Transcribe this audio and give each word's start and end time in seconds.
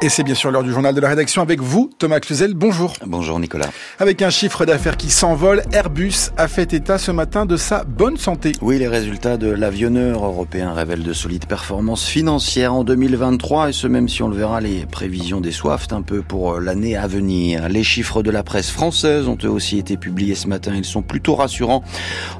Et 0.00 0.08
c'est 0.08 0.22
bien 0.22 0.36
sûr 0.36 0.52
l'heure 0.52 0.62
du 0.62 0.70
journal 0.70 0.94
de 0.94 1.00
la 1.00 1.08
rédaction 1.08 1.42
avec 1.42 1.60
vous, 1.60 1.90
Thomas 1.98 2.20
Cluzel. 2.20 2.54
Bonjour. 2.54 2.92
Bonjour 3.04 3.40
Nicolas. 3.40 3.66
Avec 3.98 4.22
un 4.22 4.30
chiffre 4.30 4.64
d'affaires 4.64 4.96
qui 4.96 5.10
s'envole, 5.10 5.64
Airbus 5.72 6.30
a 6.36 6.46
fait 6.46 6.72
état 6.72 6.98
ce 6.98 7.10
matin 7.10 7.46
de 7.46 7.56
sa 7.56 7.82
bonne 7.82 8.16
santé. 8.16 8.52
Oui, 8.62 8.78
les 8.78 8.86
résultats 8.86 9.36
de 9.36 9.48
l'avionneur 9.48 10.24
européen 10.24 10.72
révèlent 10.72 11.02
de 11.02 11.12
solides 11.12 11.46
performances 11.46 12.06
financières 12.06 12.74
en 12.74 12.84
2023 12.84 13.70
et 13.70 13.72
ce 13.72 13.88
même 13.88 14.08
si 14.08 14.22
on 14.22 14.28
le 14.28 14.36
verra, 14.36 14.60
les 14.60 14.86
prévisions 14.86 15.40
déçoivent 15.40 15.88
un 15.90 16.02
peu 16.02 16.22
pour 16.22 16.52
euh, 16.52 16.60
l'année 16.60 16.96
à 16.96 17.08
venir. 17.08 17.68
Les 17.68 17.82
chiffres 17.82 18.22
de 18.22 18.30
la 18.30 18.44
presse 18.44 18.70
française 18.70 19.26
ont 19.26 19.38
eux 19.42 19.50
aussi 19.50 19.78
été 19.78 19.96
publiés 19.96 20.36
ce 20.36 20.46
matin. 20.46 20.74
Ils 20.76 20.84
sont 20.84 21.02
plutôt 21.02 21.34
rassurants, 21.34 21.82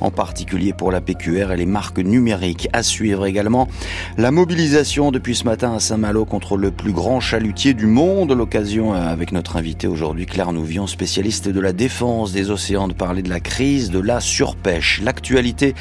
en 0.01 0.13
particulier 0.13 0.75
pour 0.75 0.93
la 0.93 1.01
PQR 1.01 1.51
et 1.51 1.57
les 1.57 1.67
marques 1.67 1.99
numériques. 1.99 2.69
À 2.73 2.85
suivre 2.85 3.27
également 3.27 3.67
la 4.17 4.31
mobilisation 4.31 5.11
depuis 5.11 5.35
ce 5.35 5.43
matin 5.43 5.75
à 5.75 5.81
Saint-Malo 5.81 6.25
contre 6.25 6.57
le 6.57 6.71
plus 6.71 6.93
grand 6.93 7.19
chalut 7.19 7.48
du 7.53 7.87
monde. 7.87 8.33
L'occasion 8.33 8.93
avec 8.93 9.33
notre 9.33 9.57
invité 9.57 9.87
aujourd'hui, 9.87 10.27
Claire 10.27 10.53
Nouvion, 10.53 10.87
spécialiste 10.87 11.49
de 11.49 11.61
la 11.61 11.73
défense 11.73 12.31
des 12.33 12.51
océans, 12.51 12.89
de 12.89 12.93
parler 12.93 13.23
de 13.23 13.31
la 13.31 13.41
crise 13.41 13.91
de 13.91 13.99
la 13.99 14.21
surpêche. 14.21 15.01
L'actualité 15.03 15.75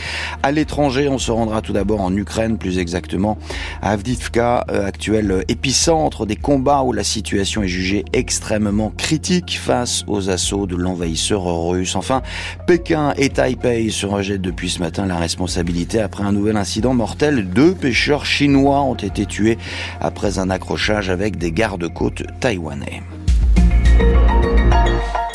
à 0.44 0.52
l'étranger, 0.52 1.10
on 1.10 1.18
se 1.18 1.32
rendra 1.32 1.62
tout 1.62 1.74
d'abord 1.74 2.02
en 2.02 2.16
Ukraine, 2.16 2.58
plus 2.58 2.80
exactement 2.80 3.38
à 3.82 3.92
Avdivka, 3.92 4.66
euh, 4.72 4.88
actuel 4.88 5.44
épicentre 5.50 6.26
des 6.26 6.36
combats 6.36 6.84
où 6.84 6.94
la 6.94 7.04
situation 7.04 7.64
est 7.64 7.68
jugée 7.68 8.06
extrêmement 8.14 8.92
critique 8.96 9.60
face 9.62 10.04
aux 10.08 10.30
assauts 10.30 10.68
de 10.68 10.76
l'envahisseur 10.76 11.44
russe. 11.68 11.96
Enfin, 11.96 12.22
Pékin 12.66 13.14
et 13.18 13.30
Taipei 13.30 13.92
se 13.92 14.06
rejettent 14.06 14.42
depuis 14.42 14.70
ce 14.70 14.80
matin 14.80 15.06
la 15.06 15.18
responsabilité 15.18 16.00
après 16.00 16.24
un 16.24 16.32
nouvel 16.32 16.56
incident 16.56 16.94
mortel. 16.94 17.50
Deux 17.50 17.74
pêcheurs 17.74 18.26
chinois 18.26 18.82
ont 18.82 18.96
été 18.96 19.26
tués 19.26 19.58
après 20.00 20.40
un 20.40 20.50
accrochage 20.50 21.10
avec 21.10 21.38
des 21.38 21.52
garde-côtes 21.58 22.22
taïwanais. 22.40 23.02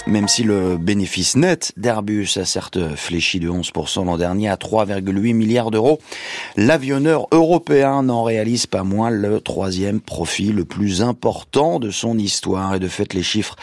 Même 0.08 0.26
si 0.26 0.42
le 0.42 0.78
bénéfice 0.78 1.36
net 1.36 1.72
d'Airbus 1.76 2.36
a 2.36 2.44
certes 2.44 2.96
fléchi 2.96 3.38
de 3.38 3.48
11% 3.48 4.04
l'an 4.04 4.18
dernier 4.18 4.48
à 4.48 4.56
3,8 4.56 5.32
milliards 5.32 5.70
d'euros, 5.70 6.00
l'avionneur 6.56 7.28
européen 7.30 8.02
n'en 8.02 8.24
réalise 8.24 8.66
pas 8.66 8.82
moins 8.82 9.10
le 9.10 9.40
troisième 9.40 10.00
profit 10.00 10.52
le 10.52 10.64
plus 10.64 11.02
important 11.02 11.78
de 11.78 11.90
son 11.90 12.18
histoire. 12.18 12.74
Et 12.74 12.80
de 12.80 12.88
fait, 12.88 13.14
les 13.14 13.22
chiffres 13.22 13.54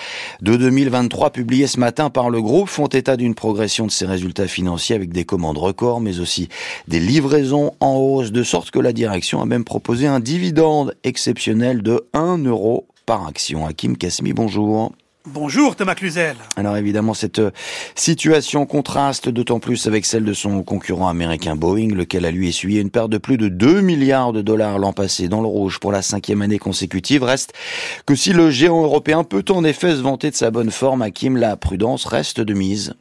de 0.41 0.55
2023 0.55 1.31
publiés 1.31 1.67
ce 1.67 1.77
matin 1.77 2.09
par 2.09 2.29
le 2.29 2.41
groupe 2.41 2.69
font 2.69 2.87
état 2.87 3.17
d'une 3.17 3.35
progression 3.35 3.85
de 3.85 3.91
ses 3.91 4.05
résultats 4.05 4.47
financiers 4.47 4.95
avec 4.95 5.11
des 5.11 5.25
commandes 5.25 5.57
records, 5.57 5.99
mais 5.99 6.21
aussi 6.21 6.47
des 6.87 7.01
livraisons 7.01 7.73
en 7.81 7.97
hausse, 7.97 8.31
de 8.31 8.43
sorte 8.43 8.71
que 8.71 8.79
la 8.79 8.93
direction 8.93 9.41
a 9.41 9.45
même 9.45 9.65
proposé 9.65 10.07
un 10.07 10.21
dividende 10.21 10.95
exceptionnel 11.03 11.83
de 11.83 12.07
1 12.13 12.37
euro 12.45 12.87
par 13.05 13.27
action. 13.27 13.65
Hakim 13.65 13.97
Kasmi, 13.97 14.31
bonjour. 14.31 14.93
Bonjour 15.25 15.75
Thomas 15.75 15.95
Cluzel. 15.95 16.37
Alors 16.55 16.77
évidemment, 16.77 17.13
cette 17.13 17.39
euh, 17.39 17.51
situation 17.93 18.65
contraste 18.65 19.27
d'autant 19.27 19.59
plus 19.59 19.85
avec 19.85 20.05
celle 20.05 20.23
de 20.23 20.31
son 20.31 20.63
concurrent 20.63 21.09
américain 21.09 21.57
Boeing, 21.57 21.89
lequel 21.89 22.25
a 22.25 22.31
lui 22.31 22.47
essuyé 22.47 22.79
une 22.79 22.89
perte 22.89 23.09
de 23.09 23.17
plus 23.17 23.35
de 23.35 23.49
2 23.49 23.81
milliards 23.81 24.31
de 24.31 24.41
dollars 24.41 24.79
l'an 24.79 24.93
passé 24.93 25.27
dans 25.27 25.41
le 25.41 25.47
rouge 25.47 25.81
pour 25.81 25.91
la 25.91 26.01
cinquième 26.01 26.41
année 26.41 26.57
consécutive. 26.57 27.23
Reste 27.23 27.51
que 28.05 28.15
si 28.15 28.31
le 28.31 28.49
géant 28.49 28.81
européen 28.81 29.25
peut 29.25 29.43
en 29.49 29.65
effet 29.65 29.91
se 29.91 30.01
vanter 30.01 30.31
de 30.31 30.35
sa 30.37 30.51
bonne 30.51 30.71
forme, 30.71 31.01
Hakim, 31.01 31.35
la 31.35 31.57
prudence 31.57 32.05
reste 32.05 32.39
de 32.39 32.53
mise. 32.53 32.93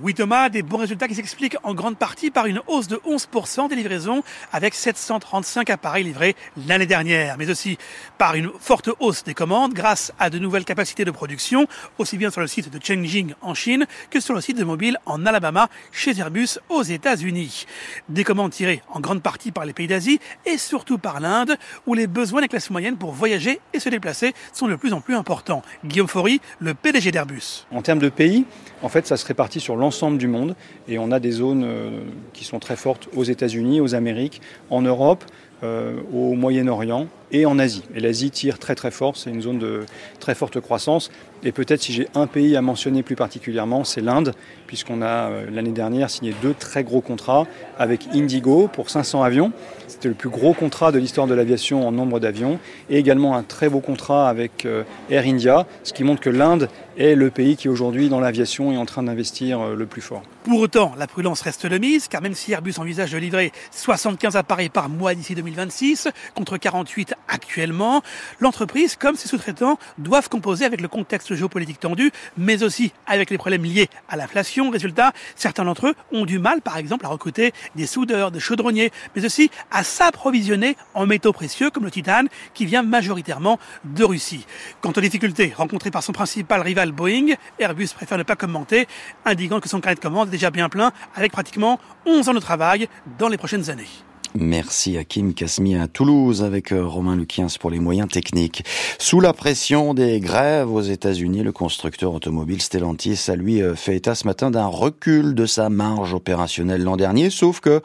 Oui 0.00 0.14
Thomas, 0.14 0.48
des 0.48 0.62
bons 0.62 0.76
résultats 0.76 1.08
qui 1.08 1.16
s'expliquent 1.16 1.56
en 1.64 1.74
grande 1.74 1.98
partie 1.98 2.30
par 2.30 2.46
une 2.46 2.60
hausse 2.68 2.86
de 2.86 3.00
11% 3.04 3.68
des 3.68 3.74
livraisons 3.74 4.22
avec 4.52 4.74
735 4.74 5.70
appareils 5.70 6.04
livrés 6.04 6.36
l'année 6.68 6.86
dernière, 6.86 7.36
mais 7.36 7.50
aussi 7.50 7.78
par 8.16 8.36
une 8.36 8.48
forte 8.60 8.90
hausse 9.00 9.24
des 9.24 9.34
commandes 9.34 9.74
grâce 9.74 10.12
à 10.20 10.30
de 10.30 10.38
nouvelles 10.38 10.64
capacités 10.64 11.04
de 11.04 11.10
production, 11.10 11.66
aussi 11.98 12.16
bien 12.16 12.30
sur 12.30 12.40
le 12.40 12.46
site 12.46 12.70
de 12.70 12.78
Chengxing 12.80 13.34
en 13.42 13.54
Chine 13.54 13.86
que 14.08 14.20
sur 14.20 14.34
le 14.34 14.40
site 14.40 14.56
de 14.56 14.62
mobile 14.62 14.98
en 15.04 15.26
Alabama 15.26 15.68
chez 15.90 16.16
Airbus 16.16 16.60
aux 16.68 16.84
États-Unis. 16.84 17.66
Des 18.08 18.22
commandes 18.22 18.52
tirées 18.52 18.82
en 18.90 19.00
grande 19.00 19.22
partie 19.22 19.50
par 19.50 19.64
les 19.64 19.72
pays 19.72 19.88
d'Asie 19.88 20.20
et 20.46 20.58
surtout 20.58 20.98
par 20.98 21.18
l'Inde 21.18 21.56
où 21.86 21.94
les 21.94 22.06
besoins 22.06 22.40
des 22.40 22.48
classes 22.48 22.70
moyennes 22.70 22.98
pour 22.98 23.10
voyager 23.10 23.60
et 23.72 23.80
se 23.80 23.88
déplacer 23.88 24.32
sont 24.52 24.68
de 24.68 24.76
plus 24.76 24.92
en 24.92 25.00
plus 25.00 25.16
importants. 25.16 25.62
Guillaume 25.84 26.06
Faury, 26.06 26.40
le 26.60 26.74
PDG 26.74 27.10
d'Airbus. 27.10 27.66
En 27.72 27.82
termes 27.82 27.98
de 27.98 28.10
pays, 28.10 28.44
en 28.82 28.88
fait, 28.88 29.04
ça 29.08 29.16
se 29.16 29.26
répartit 29.26 29.58
sur 29.58 29.74
l'ensemble 29.74 29.87
du 30.18 30.28
monde. 30.28 30.54
Et 30.88 30.98
on 30.98 31.10
a 31.10 31.20
des 31.20 31.30
zones 31.30 31.64
euh, 31.64 32.00
qui 32.32 32.44
sont 32.44 32.58
très 32.58 32.76
fortes 32.76 33.08
aux 33.16 33.24
États-Unis, 33.24 33.80
aux 33.80 33.94
Amériques, 33.94 34.40
en 34.70 34.82
Europe, 34.82 35.24
euh, 35.62 36.00
au 36.12 36.34
Moyen-Orient 36.34 37.08
et 37.32 37.46
en 37.46 37.58
Asie. 37.58 37.82
Et 37.94 38.00
l'Asie 38.00 38.30
tire 38.30 38.58
très 38.58 38.74
très 38.74 38.90
fort, 38.90 39.16
c'est 39.16 39.30
une 39.30 39.42
zone 39.42 39.58
de 39.58 39.84
très 40.20 40.34
forte 40.34 40.60
croissance. 40.60 41.10
Et 41.44 41.52
peut-être 41.52 41.82
si 41.82 41.92
j'ai 41.92 42.08
un 42.14 42.26
pays 42.26 42.56
à 42.56 42.62
mentionner 42.62 43.02
plus 43.02 43.14
particulièrement, 43.14 43.84
c'est 43.84 44.00
l'Inde, 44.00 44.34
puisqu'on 44.66 45.02
a 45.02 45.30
euh, 45.30 45.46
l'année 45.52 45.70
dernière 45.70 46.10
signé 46.10 46.34
deux 46.42 46.54
très 46.54 46.82
gros 46.82 47.00
contrats 47.00 47.46
avec 47.78 48.08
Indigo 48.12 48.68
pour 48.72 48.90
500 48.90 49.22
avions. 49.22 49.52
C'était 49.86 50.08
le 50.08 50.14
plus 50.14 50.30
gros 50.30 50.52
contrat 50.52 50.90
de 50.90 50.98
l'histoire 50.98 51.28
de 51.28 51.34
l'aviation 51.34 51.86
en 51.86 51.92
nombre 51.92 52.18
d'avions, 52.18 52.58
et 52.90 52.98
également 52.98 53.36
un 53.36 53.44
très 53.44 53.68
beau 53.68 53.80
contrat 53.80 54.28
avec 54.28 54.64
euh, 54.64 54.82
Air 55.10 55.24
India, 55.26 55.66
ce 55.84 55.92
qui 55.92 56.02
montre 56.02 56.20
que 56.20 56.30
l'Inde 56.30 56.68
est 56.98 57.14
le 57.14 57.30
pays 57.30 57.56
qui 57.56 57.68
aujourd'hui 57.68 58.08
dans 58.08 58.18
l'aviation 58.18 58.72
est 58.72 58.76
en 58.76 58.86
train 58.86 59.04
d'investir 59.04 59.60
euh, 59.60 59.74
le 59.76 59.86
plus 59.86 60.02
fort. 60.02 60.22
Pour 60.42 60.60
autant, 60.60 60.92
la 60.98 61.06
prudence 61.06 61.40
reste 61.42 61.64
le 61.64 61.78
mise, 61.78 62.08
car 62.08 62.20
même 62.20 62.34
si 62.34 62.52
Airbus 62.52 62.74
envisage 62.78 63.12
de 63.12 63.18
livrer 63.18 63.52
75 63.70 64.36
appareils 64.36 64.70
par 64.70 64.88
mois 64.88 65.14
d'ici 65.14 65.34
2026, 65.34 66.08
contre 66.34 66.56
48 66.56 67.14
actuellement, 67.26 68.02
l'entreprise, 68.40 68.96
comme 68.96 69.16
ses 69.16 69.28
sous-traitants, 69.28 69.78
doivent 69.98 70.28
composer 70.28 70.64
avec 70.64 70.80
le 70.80 70.88
contexte 70.88 71.34
géopolitique 71.34 71.80
tendu, 71.80 72.10
mais 72.36 72.62
aussi 72.62 72.92
avec 73.06 73.30
les 73.30 73.38
problèmes 73.38 73.64
liés 73.64 73.88
à 74.08 74.16
l'inflation. 74.16 74.70
Résultat, 74.70 75.12
certains 75.36 75.64
d'entre 75.64 75.88
eux 75.88 75.94
ont 76.12 76.24
du 76.24 76.38
mal, 76.38 76.60
par 76.62 76.76
exemple, 76.76 77.06
à 77.06 77.08
recruter 77.08 77.52
des 77.76 77.86
soudeurs, 77.86 78.30
des 78.30 78.40
chaudronniers, 78.40 78.90
mais 79.14 79.24
aussi 79.24 79.50
à 79.70 79.84
s'approvisionner 79.84 80.76
en 80.94 81.06
métaux 81.06 81.32
précieux 81.32 81.70
comme 81.70 81.84
le 81.84 81.90
titane, 81.90 82.28
qui 82.54 82.66
vient 82.66 82.82
majoritairement 82.82 83.58
de 83.84 84.04
Russie. 84.04 84.46
Quant 84.80 84.92
aux 84.96 85.00
difficultés 85.00 85.52
rencontrées 85.56 85.90
par 85.90 86.02
son 86.02 86.12
principal 86.12 86.60
rival 86.62 86.92
Boeing, 86.92 87.34
Airbus 87.58 87.88
préfère 87.94 88.18
ne 88.18 88.22
pas 88.22 88.36
commenter, 88.36 88.86
indiquant 89.24 89.60
que 89.60 89.68
son 89.68 89.80
carnet 89.80 89.96
de 89.96 90.00
commande 90.00 90.28
est 90.28 90.32
déjà 90.32 90.50
bien 90.50 90.68
plein, 90.68 90.92
avec 91.14 91.32
pratiquement 91.32 91.78
11 92.06 92.28
ans 92.28 92.34
de 92.34 92.40
travail 92.40 92.88
dans 93.18 93.28
les 93.28 93.36
prochaines 93.36 93.70
années. 93.70 93.88
Merci 94.34 94.98
Hakim 94.98 95.32
Kasmi 95.32 95.76
à 95.76 95.88
Toulouse 95.88 96.42
avec 96.42 96.72
euh, 96.72 96.84
Romain 96.84 97.16
Luquiens 97.16 97.46
pour 97.58 97.70
les 97.70 97.78
moyens 97.78 98.08
techniques. 98.08 98.62
Sous 98.98 99.20
la 99.20 99.32
pression 99.32 99.94
des 99.94 100.20
grèves 100.20 100.70
aux 100.70 100.82
États-Unis, 100.82 101.42
le 101.42 101.50
constructeur 101.50 102.12
automobile 102.12 102.60
Stellantis 102.60 103.18
a 103.28 103.36
lui 103.36 103.62
euh, 103.62 103.74
fait 103.74 103.96
état 103.96 104.14
ce 104.14 104.26
matin 104.26 104.50
d'un 104.50 104.66
recul 104.66 105.34
de 105.34 105.46
sa 105.46 105.70
marge 105.70 106.12
opérationnelle 106.12 106.82
l'an 106.82 106.98
dernier, 106.98 107.30
sauf 107.30 107.60
que 107.60 107.80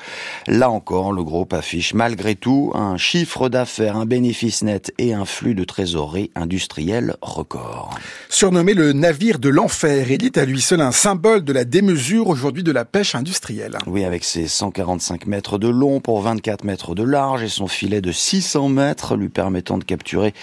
là 0.48 0.70
encore, 0.70 1.14
le 1.14 1.24
groupe 1.24 1.53
affiche 1.53 1.94
malgré 1.94 2.36
tout 2.36 2.72
un 2.76 2.98
chiffre 2.98 3.48
d'affaires, 3.48 3.96
un 3.96 4.06
bénéfice 4.06 4.64
net 4.64 4.94
et 4.98 5.14
un 5.14 5.26
flux 5.26 5.56
de 5.56 5.64
trésorerie 5.64 6.30
industrielle 6.36 7.16
record. 7.22 7.98
Surnommé 8.28 8.74
le 8.74 8.92
navire 8.92 9.40
de 9.40 9.50
l'enfer, 9.50 10.12
il 10.12 10.26
est 10.26 10.38
à 10.38 10.44
lui 10.44 10.59
seul 10.59 10.82
un 10.82 10.92
symbole 10.92 11.46
de 11.46 11.53
la 11.53 11.64
démesure 11.64 12.28
aujourd'hui 12.28 12.64
de 12.64 12.72
la 12.74 12.84
pêche 12.84 13.16
industrielle. 13.16 13.78
Oui, 13.88 14.03
avec 14.03 14.26
ses 14.26 14.48
145 14.48 15.26
mètres 15.26 15.58
de 15.58 15.70
long 15.70 16.02
pour 16.02 16.22
20 16.22 16.33
24 16.34 16.64
mètres 16.64 16.96
de 16.96 17.04
large 17.04 17.44
et 17.44 17.48
son 17.48 17.68
filet 17.68 18.02
de 18.02 18.12
600 18.12 18.68
mètres 18.68 19.16
lui 19.16 19.30
permettant 19.30 19.78
de 19.78 19.84
capturer 19.84 20.34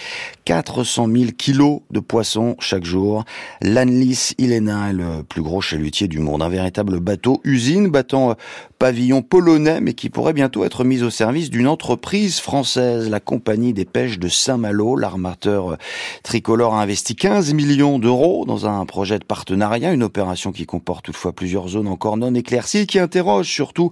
400 0.45 1.09
000 1.13 1.31
kilos 1.37 1.81
de 1.91 1.99
poissons 1.99 2.55
chaque 2.59 2.85
jour. 2.85 3.25
L'Anlis 3.61 4.31
Ilena 4.37 4.89
est 4.89 4.93
le 4.93 5.23
plus 5.23 5.41
gros 5.41 5.59
chalutier 5.59 6.07
du 6.07 6.19
monde. 6.19 6.43
Un 6.43 6.49
véritable 6.49 7.01
bateau 7.01 7.41
usine 7.43 7.89
battant 7.89 8.37
pavillon 8.81 9.21
polonais, 9.21 9.79
mais 9.79 9.93
qui 9.93 10.09
pourrait 10.09 10.33
bientôt 10.33 10.63
être 10.65 10.83
mis 10.83 11.03
au 11.03 11.11
service 11.11 11.51
d'une 11.51 11.67
entreprise 11.67 12.39
française, 12.39 13.11
la 13.11 13.19
compagnie 13.19 13.73
des 13.73 13.85
pêches 13.85 14.17
de 14.17 14.27
Saint-Malo. 14.27 14.95
L'armateur 14.95 15.77
tricolore 16.23 16.73
a 16.73 16.81
investi 16.81 17.15
15 17.15 17.53
millions 17.53 17.99
d'euros 17.99 18.43
dans 18.47 18.65
un 18.65 18.83
projet 18.87 19.19
de 19.19 19.23
partenariat, 19.23 19.93
une 19.93 20.01
opération 20.01 20.51
qui 20.51 20.65
comporte 20.65 21.05
toutefois 21.05 21.31
plusieurs 21.31 21.67
zones 21.67 21.87
encore 21.87 22.17
non 22.17 22.33
éclaircies 22.33 22.87
qui 22.87 22.97
interroge 22.97 23.47
surtout 23.47 23.91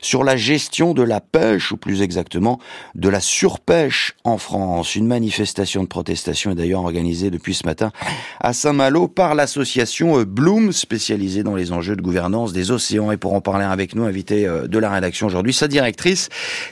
sur 0.00 0.24
la 0.24 0.38
gestion 0.38 0.94
de 0.94 1.02
la 1.02 1.20
pêche, 1.20 1.70
ou 1.72 1.76
plus 1.76 2.00
exactement 2.00 2.60
de 2.94 3.10
la 3.10 3.20
surpêche 3.20 4.14
en 4.24 4.38
France. 4.38 4.94
Une 4.94 5.06
manifestation 5.06 5.82
de 5.82 5.88
protestation 5.88 6.52
est 6.52 6.54
d'ailleurs 6.54 6.84
organisée 6.84 7.30
depuis 7.30 7.52
ce 7.52 7.66
matin 7.66 7.92
à 8.40 8.54
Saint-Malo 8.54 9.06
par 9.06 9.34
l'association 9.34 10.22
Bloom, 10.22 10.72
spécialisée 10.72 11.42
dans 11.42 11.56
les 11.56 11.72
enjeux 11.72 11.94
de 11.94 12.00
gouvernance 12.00 12.54
des 12.54 12.70
océans. 12.70 13.12
Et 13.12 13.18
pour 13.18 13.34
en 13.34 13.42
parler 13.42 13.66
avec 13.66 13.94
nous, 13.94 14.04
invité 14.04 14.29
euh, 14.32 14.66
de 14.66 14.78
la 14.78 14.90
rédaction 14.90 15.26
aujourd'hui, 15.26 15.52
sa 15.52 15.68
directrice, 15.68 16.28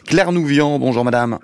Claire 0.07 0.33
Nouvian. 0.33 0.79
Bonjour 0.79 1.05
madame. 1.05 1.39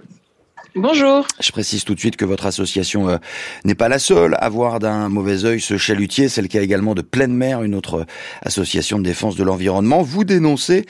Bonjour. 0.77 1.25
Je 1.39 1.53
précise 1.53 1.85
tout 1.85 1.95
de 1.95 2.01
suite 2.01 2.17
que 2.17 2.25
votre 2.25 2.47
association 2.47 3.09
euh, 3.09 3.19
n'est 3.65 3.77
pas 3.77 3.89
la 3.89 4.01
seule 4.01 4.37
à 4.41 4.49
voir 4.49 4.81
d'un 4.81 5.09
mauvais 5.09 5.45
œil 5.45 5.61
ce 5.61 5.77
chalutier. 5.77 6.29
C'est 6.29 6.43
le 6.43 6.49
cas 6.49 6.63
également 6.63 6.97
de 6.97 7.03
Pleine 7.03 7.33
Mer, 7.33 7.63
une 7.63 7.77
autre 7.77 8.07
association 8.43 8.99
de 8.99 9.05
défense 9.05 9.37
de 9.37 9.45
l'environnement. 9.45 10.03
Vous 10.03 10.25
dénoncez 10.25 10.85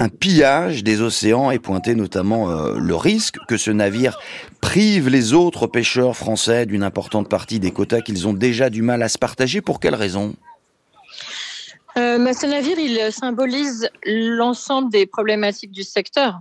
un 0.00 0.08
pillage 0.08 0.82
des 0.82 1.02
océans 1.02 1.52
et 1.52 1.60
pointez 1.60 1.94
notamment 1.94 2.50
euh, 2.50 2.78
le 2.80 2.96
risque 2.96 3.36
que 3.46 3.56
ce 3.56 3.70
navire 3.70 4.18
prive 4.60 5.08
les 5.08 5.34
autres 5.34 5.68
pêcheurs 5.68 6.16
français 6.16 6.66
d'une 6.66 6.82
importante 6.82 7.28
partie 7.28 7.60
des 7.60 7.70
quotas 7.70 8.00
qu'ils 8.00 8.26
ont 8.26 8.32
déjà 8.32 8.70
du 8.70 8.82
mal 8.82 9.04
à 9.04 9.08
se 9.08 9.18
partager. 9.18 9.60
Pour 9.60 9.78
quelle 9.78 9.94
raison? 9.94 10.34
Euh, 11.96 12.32
Ce 12.32 12.46
navire, 12.46 12.78
il 12.78 13.12
symbolise 13.12 13.88
l'ensemble 14.04 14.90
des 14.90 15.06
problématiques 15.06 15.70
du 15.70 15.82
secteur. 15.82 16.40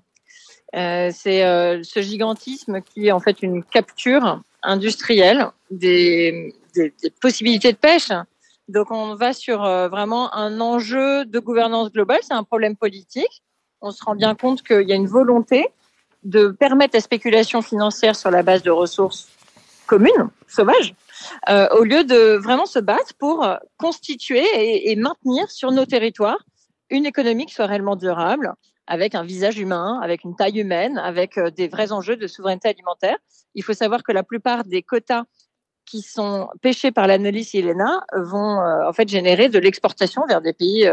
Euh, 0.76 1.12
c'est 1.14 1.46
euh, 1.46 1.82
ce 1.84 2.02
gigantisme 2.02 2.82
qui 2.82 3.08
est 3.08 3.12
en 3.12 3.20
fait 3.20 3.42
une 3.42 3.64
capture 3.64 4.42
industrielle 4.64 5.48
des, 5.72 6.54
des, 6.76 6.94
des 7.02 7.10
possibilités 7.22 7.72
de 7.72 7.78
pêche. 7.78 8.12
Donc 8.68 8.92
on 8.92 9.16
va 9.16 9.32
sur 9.32 9.64
euh, 9.64 9.88
vraiment 9.88 10.34
un 10.36 10.60
enjeu 10.60 11.26
de 11.26 11.40
gouvernance 11.40 11.92
globale, 11.92 12.20
c'est 12.22 12.34
un 12.34 12.44
problème 12.44 12.76
politique. 12.76 13.44
On 13.80 13.92
se 13.92 14.04
rend 14.04 14.16
bien 14.16 14.36
compte 14.36 14.62
qu'il 14.62 14.88
y 14.90 14.92
a 14.92 14.96
une 14.96 15.08
volonté 15.08 15.68
de 16.24 16.50
permettre 16.50 16.96
la 16.96 17.02
spéculation 17.02 17.62
financière 17.62 18.16
sur 18.16 18.30
la 18.30 18.44
base 18.44 18.64
de 18.64 18.72
ressources 18.72 19.30
communes, 19.88 20.30
sauvages, 20.48 20.94
euh, 21.50 21.68
au 21.72 21.84
lieu 21.84 22.04
de 22.04 22.38
vraiment 22.38 22.68
se 22.68 22.80
battre 22.80 23.14
pour 23.18 23.48
constituer 23.78 24.92
et, 24.92 24.96
maintenir 24.96 25.50
sur 25.50 25.72
nos 25.72 25.86
territoires 25.86 26.44
une 26.90 27.06
économie 27.06 27.46
qui 27.46 27.54
soit 27.54 27.66
réellement 27.66 27.96
durable, 27.96 28.54
avec 28.86 29.16
un 29.16 29.24
visage 29.24 29.58
humain, 29.58 30.00
avec 30.02 30.24
une 30.24 30.36
taille 30.36 30.60
humaine, 30.60 30.98
avec 30.98 31.38
euh, 31.38 31.50
des 31.50 31.68
vrais 31.68 31.92
enjeux 31.92 32.16
de 32.16 32.28
souveraineté 32.28 32.70
alimentaire. 32.70 33.18
Il 33.56 33.64
faut 33.64 33.74
savoir 33.74 34.04
que 34.04 34.12
la 34.12 34.24
plupart 34.24 34.64
des 34.64 34.84
quotas 34.84 35.24
qui 35.86 36.02
sont 36.02 36.48
pêchés 36.62 36.92
par 36.92 37.08
l'analyse 37.08 37.56
Elena 37.56 38.06
vont 38.14 38.62
euh, 38.62 38.88
en 38.88 38.94
fait 38.94 39.10
générer 39.10 39.50
de 39.50 39.60
l'exportation 39.60 40.26
vers 40.28 40.42
des 40.42 40.54
pays 40.54 40.90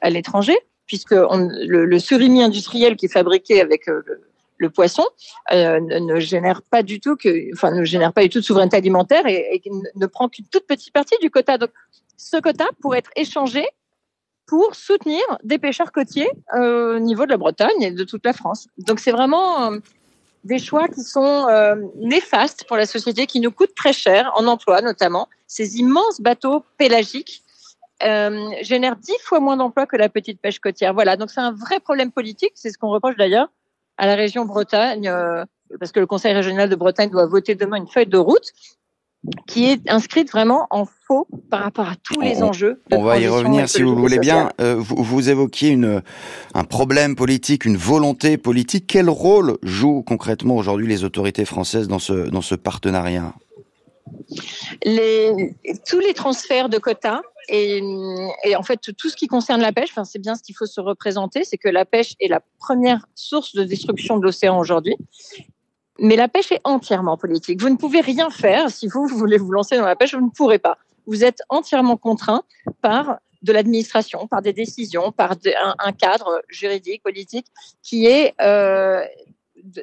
à 0.00 0.10
l'étranger, 0.10 0.56
puisque 0.86 1.12
le, 1.12 1.84
le, 1.84 1.98
surimi 1.98 2.42
industriel 2.42 2.96
qui 2.96 3.06
est 3.06 3.12
fabriqué 3.12 3.60
avec 3.60 3.86
le, 4.58 4.70
poisson 4.70 5.04
euh, 5.52 5.80
ne 5.80 6.20
génère 6.20 6.62
pas 6.62 6.82
du 6.82 7.00
tout 7.00 7.16
enfin, 7.52 7.70
ne 7.70 7.84
génère 7.84 8.12
pas 8.12 8.22
du 8.22 8.28
tout 8.28 8.40
de 8.40 8.44
souveraineté 8.44 8.76
alimentaire 8.76 9.26
et, 9.26 9.62
ne 9.94 10.06
prend 10.06 10.28
qu'une 10.28 10.46
toute 10.46 10.66
petite 10.66 10.92
partie 10.92 11.16
du 11.20 11.30
quota. 11.30 11.58
Donc, 11.58 11.70
ce 12.16 12.36
quota 12.38 12.66
pourrait 12.80 12.98
être 12.98 13.10
échangé 13.16 13.66
pour 14.46 14.74
soutenir 14.74 15.22
des 15.42 15.58
pêcheurs 15.58 15.92
côtiers 15.92 16.30
euh, 16.54 16.96
au 16.96 16.98
niveau 16.98 17.24
de 17.24 17.30
la 17.30 17.38
Bretagne 17.38 17.80
et 17.80 17.90
de 17.90 18.04
toute 18.04 18.24
la 18.24 18.32
France. 18.32 18.68
Donc 18.78 19.00
c'est 19.00 19.12
vraiment 19.12 19.72
euh, 19.72 19.78
des 20.44 20.58
choix 20.58 20.88
qui 20.88 21.00
sont 21.00 21.46
néfastes 21.96 22.64
pour 22.68 22.76
la 22.76 22.84
société, 22.86 23.26
qui 23.26 23.40
nous 23.40 23.50
coûtent 23.50 23.74
très 23.74 23.94
cher 23.94 24.30
en 24.36 24.46
emploi 24.46 24.82
notamment. 24.82 25.28
Ces 25.46 25.78
immenses 25.78 26.20
bateaux 26.20 26.64
pélagiques 26.76 27.44
euh, 28.02 28.50
génèrent 28.60 28.96
dix 28.96 29.16
fois 29.22 29.40
moins 29.40 29.56
d'emplois 29.56 29.86
que 29.86 29.96
la 29.96 30.08
petite 30.08 30.40
pêche 30.40 30.58
côtière. 30.58 30.92
Voilà, 30.92 31.16
donc 31.16 31.30
c'est 31.30 31.40
un 31.40 31.52
vrai 31.52 31.80
problème 31.80 32.10
politique. 32.10 32.52
C'est 32.54 32.70
ce 32.70 32.78
qu'on 32.78 32.90
reproche 32.90 33.16
d'ailleurs 33.16 33.48
à 33.96 34.06
la 34.06 34.14
région 34.14 34.44
Bretagne, 34.44 35.08
euh, 35.08 35.44
parce 35.78 35.92
que 35.92 36.00
le 36.00 36.06
Conseil 36.06 36.32
régional 36.32 36.68
de 36.68 36.76
Bretagne 36.76 37.10
doit 37.10 37.26
voter 37.26 37.54
demain 37.54 37.76
une 37.76 37.88
feuille 37.88 38.06
de 38.06 38.18
route 38.18 38.52
qui 39.46 39.70
est 39.70 39.90
inscrite 39.90 40.30
vraiment 40.30 40.66
en 40.70 40.84
faux 40.84 41.26
par 41.50 41.62
rapport 41.62 41.88
à 41.88 41.94
tous 42.02 42.20
les 42.20 42.42
on, 42.42 42.48
enjeux. 42.48 42.82
on 42.90 43.02
va 43.02 43.18
y 43.18 43.26
revenir 43.26 43.68
si 43.68 43.82
vous 43.82 43.96
voulez 43.96 44.18
bien. 44.18 44.50
Euh, 44.60 44.76
vous, 44.78 45.02
vous, 45.02 45.30
évoquiez 45.30 45.70
une, 45.70 46.02
un 46.54 46.64
problème 46.64 47.16
politique, 47.16 47.64
une 47.64 47.76
volonté 47.76 48.36
politique. 48.36 48.86
Quel 48.86 49.08
rôle 49.08 49.56
jouent 49.62 50.02
concrètement 50.02 50.56
aujourd'hui 50.56 50.86
les 50.86 51.04
autorités 51.04 51.44
françaises 51.44 51.88
dans 51.88 51.98
ce, 51.98 52.28
dans 52.28 52.42
ce 52.42 52.54
partenariat? 52.54 53.34
Tous 55.86 56.00
les 56.00 56.14
transferts 56.14 56.68
de 56.68 56.78
quotas 56.78 57.22
et, 57.48 57.80
en 58.56 58.62
fait 58.62 58.80
tout 58.96 59.08
ce 59.08 59.16
qui 59.16 59.26
concerne 59.26 59.60
la 59.60 59.72
pêche, 59.72 59.90
c'est 60.04 60.18
bien 60.18 60.34
ce 60.34 60.42
qu'il 60.42 60.56
faut 60.56 60.66
se 60.66 60.80
représenter, 60.80 61.44
c'est 61.44 61.58
que 61.58 61.68
la 61.68 61.84
pêche 61.84 62.14
est 62.20 62.28
la 62.28 62.40
première 62.58 63.06
source 63.14 63.54
de 63.54 63.64
destruction 63.64 64.18
de 64.18 64.24
l'océan 64.24 64.58
aujourd'hui. 64.58 64.96
Mais 65.98 66.16
la 66.16 66.28
pêche 66.28 66.50
est 66.50 66.60
entièrement 66.64 67.16
politique. 67.16 67.60
Vous 67.60 67.68
ne 67.68 67.76
pouvez 67.76 68.00
rien 68.00 68.30
faire 68.30 68.70
si 68.70 68.88
vous, 68.88 69.06
voulez 69.06 69.38
vous 69.38 69.52
lancer 69.52 69.76
dans 69.76 69.86
la 69.86 69.96
pêche, 69.96 70.14
vous 70.14 70.24
ne 70.24 70.30
pourrez 70.30 70.58
pas. 70.58 70.76
Vous 71.06 71.22
êtes 71.22 71.42
entièrement 71.48 71.96
contraint 71.96 72.42
par 72.80 73.18
de 73.42 73.52
l'administration, 73.52 74.26
par 74.26 74.42
des 74.42 74.52
décisions, 74.52 75.12
par 75.12 75.34
un, 75.78 75.92
cadre 75.92 76.42
juridique, 76.48 77.02
politique, 77.02 77.46
qui 77.82 78.06
est 78.06 78.34
euh, 78.40 79.04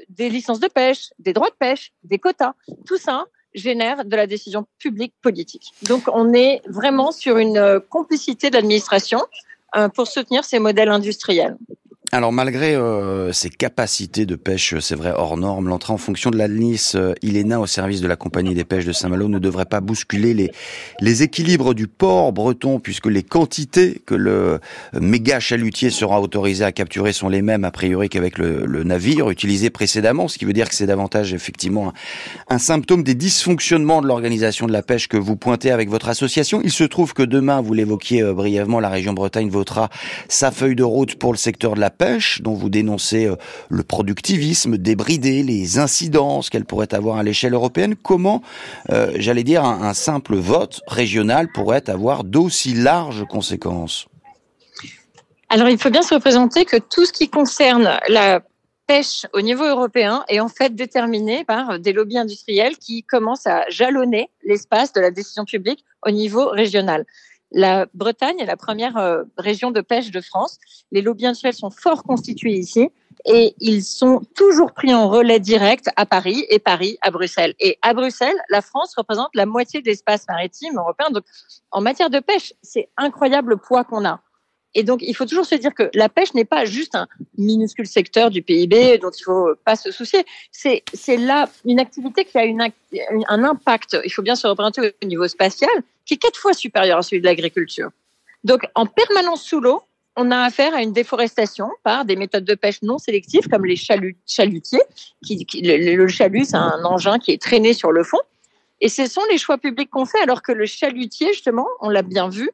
des 0.10 0.30
licences 0.30 0.60
de 0.60 0.68
pêche, 0.68 1.12
des 1.20 1.32
droits 1.32 1.50
de 1.50 1.56
pêche, 1.56 1.94
des 2.04 2.18
quotas. 2.18 2.54
Tout 2.86 2.98
ça 2.98 3.26
génère 3.54 4.06
de 4.06 4.16
la 4.16 4.28
décision 4.28 4.66
publique 4.80 5.14
politique. 5.22 5.74
Donc 5.84 6.04
on 6.14 6.34
est 6.34 6.62
vraiment 6.68 7.12
sur 7.12 7.38
une 7.38 7.82
complicité 7.90 8.50
de 8.50 8.56
l'administration 8.56 9.22
euh, 9.78 9.88
pour 9.88 10.08
soutenir 10.08 10.44
ces 10.44 10.60
modèles 10.60 10.90
industriels. 10.90 11.56
Alors 12.14 12.34
malgré 12.34 12.76
euh, 12.76 13.32
ses 13.32 13.50
capacités 13.50 14.26
de 14.26 14.36
pêche, 14.36 14.76
c'est 14.82 14.96
vrai, 14.96 15.14
hors 15.16 15.38
normes, 15.38 15.70
l'entrée 15.70 15.94
en 15.94 15.98
fonction 15.98 16.30
de 16.30 16.38
la 16.38 16.50
Nice 16.50 16.96
euh, 16.96 17.14
Iléna 17.22 17.62
au 17.62 17.68
service 17.68 18.02
de 18.02 18.08
la 18.08 18.18
compagnie 18.18 18.54
des 18.54 18.66
pêches 18.66 18.84
de 18.84 18.92
Saint-Malo 18.92 19.30
ne 19.30 19.40
devrait 19.40 19.64
pas 19.64 19.80
bousculer 19.80 20.34
les, 20.34 20.52
les 21.00 21.24
équilibres 21.24 21.74
du 21.74 21.88
port 21.88 22.34
breton 22.34 22.82
puisque 22.82 23.06
les 23.06 23.24
quantités 23.24 24.02
que 24.06 24.14
le 24.14 24.60
méga 25.00 25.40
chalutier 25.40 25.90
sera 25.90 26.20
autorisé 26.20 26.66
à 26.66 26.74
capturer 26.74 27.14
sont 27.14 27.30
les 27.30 27.42
mêmes 27.42 27.64
a 27.64 27.72
priori 27.72 28.10
qu'avec 28.10 28.38
le, 28.38 28.84
navire 28.84 29.30
utilisé 29.30 29.70
précédemment, 29.70 30.28
ce 30.28 30.38
qui 30.38 30.44
veut 30.44 30.52
dire 30.52 30.68
que 30.68 30.76
c'est 30.76 30.88
davantage 30.88 31.34
effectivement 31.34 31.94
un, 32.50 32.56
un 32.56 32.58
symptôme 32.58 33.04
des 33.04 33.16
dysfonctionnements 33.16 34.02
de 34.02 34.08
l'organisation 34.08 34.68
de 34.68 34.74
la 34.74 34.82
pêche 34.82 35.08
que 35.08 35.16
vous 35.16 35.38
pointez 35.38 35.72
avec 35.72 35.90
votre 35.90 36.10
association. 36.10 36.60
Il 36.62 36.72
se 36.72 36.84
trouve 36.84 37.14
que 37.14 37.24
demain, 37.24 37.62
vous 37.62 37.74
l'évoquiez 37.74 38.22
euh, 38.22 38.34
brièvement, 38.34 38.82
la 38.82 38.90
région 38.90 39.14
Bretagne 39.14 39.50
votera 39.50 39.90
sa 40.28 40.52
feuille 40.52 40.76
de 40.76 40.84
route 40.84 41.16
pour 41.16 41.32
le 41.32 41.38
secteur 41.38 41.76
de 41.76 41.80
la 41.80 41.90
pêche, 41.90 42.01
dont 42.42 42.54
vous 42.54 42.70
dénoncez 42.70 43.26
euh, 43.26 43.36
le 43.70 43.84
productivisme 43.84 44.78
débridé, 44.78 45.44
les 45.44 45.80
incidences 45.80 46.50
qu'elle 46.50 46.66
pourrait 46.66 46.94
avoir 46.94 47.18
à 47.18 47.24
l'échelle 47.24 47.54
européenne. 47.54 47.96
Comment, 47.96 48.42
euh, 48.90 49.12
j'allais 49.16 49.44
dire, 49.44 49.64
un, 49.64 49.84
un, 49.84 49.94
simple 49.94 50.36
vote 50.36 50.82
régional 50.88 51.52
pourrait 51.52 51.90
avoir 51.90 52.24
d'aussi 52.24 52.74
larges 52.74 53.26
conséquences? 53.28 54.08
Alors, 55.50 55.70
il 55.70 55.78
faut 55.78 55.90
bien 55.90 56.02
se 56.02 56.14
représenter 56.14 56.66
que 56.66 56.78
tout 56.78 57.06
ce 57.06 57.12
qui 57.12 57.30
concerne 57.30 58.00
la 58.08 58.42
pêche 58.88 59.26
au 59.34 59.42
niveau 59.42 59.66
européen 59.66 60.24
est 60.28 60.40
en 60.40 60.48
fait 60.48 60.74
déterminé 60.74 61.44
par 61.44 61.80
des 61.80 61.94
lobbies 61.94 62.18
industriels 62.18 62.78
qui 62.78 63.04
commencent 63.04 63.48
à 63.48 63.66
jalonner 63.70 64.30
l'espace 64.44 64.92
de 64.94 65.02
la 65.02 65.12
décision 65.12 65.46
publique 65.46 65.86
au 66.06 66.12
niveau 66.12 66.50
régional. 66.50 67.06
La 67.52 67.86
Bretagne 67.94 68.40
est 68.40 68.46
la 68.46 68.56
première 68.56 68.98
euh, 68.98 69.24
région 69.38 69.72
de 69.72 69.82
pêche 69.82 70.10
de 70.12 70.22
France. 70.22 70.58
Les 70.92 71.02
lobbies 71.02 71.26
industriels 71.26 71.54
sont 71.54 71.70
fort 71.70 72.04
constitués 72.04 72.54
ici 72.54 72.90
et 73.26 73.54
ils 73.60 73.84
sont 73.84 74.22
toujours 74.36 74.72
pris 74.74 74.94
en 74.94 75.10
relais 75.10 75.40
direct 75.40 75.90
à 75.96 76.06
Paris 76.06 76.46
et 76.50 76.60
Paris 76.60 76.98
à 77.02 77.12
Bruxelles. 77.12 77.54
Et 77.60 77.78
à 77.82 77.94
Bruxelles, 77.94 78.38
la 78.50 78.62
France 78.62 78.94
représente 78.96 79.30
la 79.36 79.46
moitié 79.46 79.82
de 79.82 79.88
l'espace 79.88 80.26
maritime 80.28 80.78
européen. 80.78 81.10
Donc, 81.12 81.24
en 81.72 81.82
matière 81.82 82.10
de 82.10 82.20
pêche, 82.20 82.54
c'est 82.62 82.90
incroyable 82.98 83.52
le 83.52 83.58
poids 83.58 83.84
qu'on 83.84 84.06
a. 84.06 84.22
Et 84.74 84.84
donc, 84.84 85.02
il 85.02 85.16
faut 85.16 85.26
toujours 85.26 85.46
se 85.46 85.56
dire 85.56 85.74
que 85.74 85.90
la 85.94 86.08
pêche 86.08 86.34
n'est 86.34 86.46
pas 86.46 86.66
juste 86.66 86.96
un 86.96 87.08
minuscule 87.38 87.88
secteur 87.88 88.30
du 88.30 88.42
PIB 88.42 89.00
dont 89.00 89.12
il 89.12 89.24
faut 89.24 89.50
pas 89.66 89.76
se 89.76 89.92
soucier. 89.92 90.26
C'est, 90.52 90.84
c'est 90.94 91.18
là 91.18 91.50
une 91.66 91.80
activité 91.80 92.24
qui 92.24 92.38
a 92.38 92.46
une, 92.46 92.62
un 93.28 93.44
impact, 93.44 93.98
il 94.06 94.10
faut 94.10 94.22
bien 94.22 94.36
se 94.36 94.48
représenter 94.48 94.94
au 95.04 95.06
niveau 95.06 95.28
spatial, 95.28 95.70
qui 96.06 96.14
est 96.14 96.18
quatre 96.18 96.40
fois 96.40 96.54
supérieur 96.54 97.00
à 97.00 97.02
celui 97.02 97.22
de 97.22 97.26
l'agriculture. 97.26 97.90
Donc, 98.44 98.62
en 98.76 98.86
permanence 98.86 99.44
sous 99.44 99.60
l'eau, 99.60 99.84
on 100.16 100.32
a 100.32 100.40
affaire 100.40 100.74
à 100.74 100.82
une 100.82 100.94
déforestation 100.94 101.70
par 101.84 102.06
des 102.06 102.16
méthodes 102.16 102.44
de 102.44 102.56
pêche 102.56 102.82
non 102.82 102.98
sélectives 102.98 103.48
comme 103.48 103.66
les 103.66 103.76
chalut, 103.76 104.18
chalutiers. 104.28 104.84
Qui, 105.26 105.46
le 105.64 106.08
chalut, 106.08 106.46
c'est 106.46 106.58
un 106.58 106.84
engin 106.84 107.20
qui 107.20 107.32
est 107.32 107.42
traîné 107.42 107.74
sur 107.74 107.92
le 107.92 108.04
fond. 108.04 108.20
Et 108.82 108.90
ce 108.90 109.06
sont 109.06 109.22
les 109.30 109.38
choix 109.38 109.58
publics 109.58 109.90
qu'on 109.90 110.06
fait, 110.06 110.20
alors 110.20 110.42
que 110.42 110.52
le 110.52 110.66
chalutier, 110.66 111.28
justement, 111.34 111.68
on 111.82 111.90
l'a 111.90 112.02
bien 112.02 112.30
vu, 112.30 112.50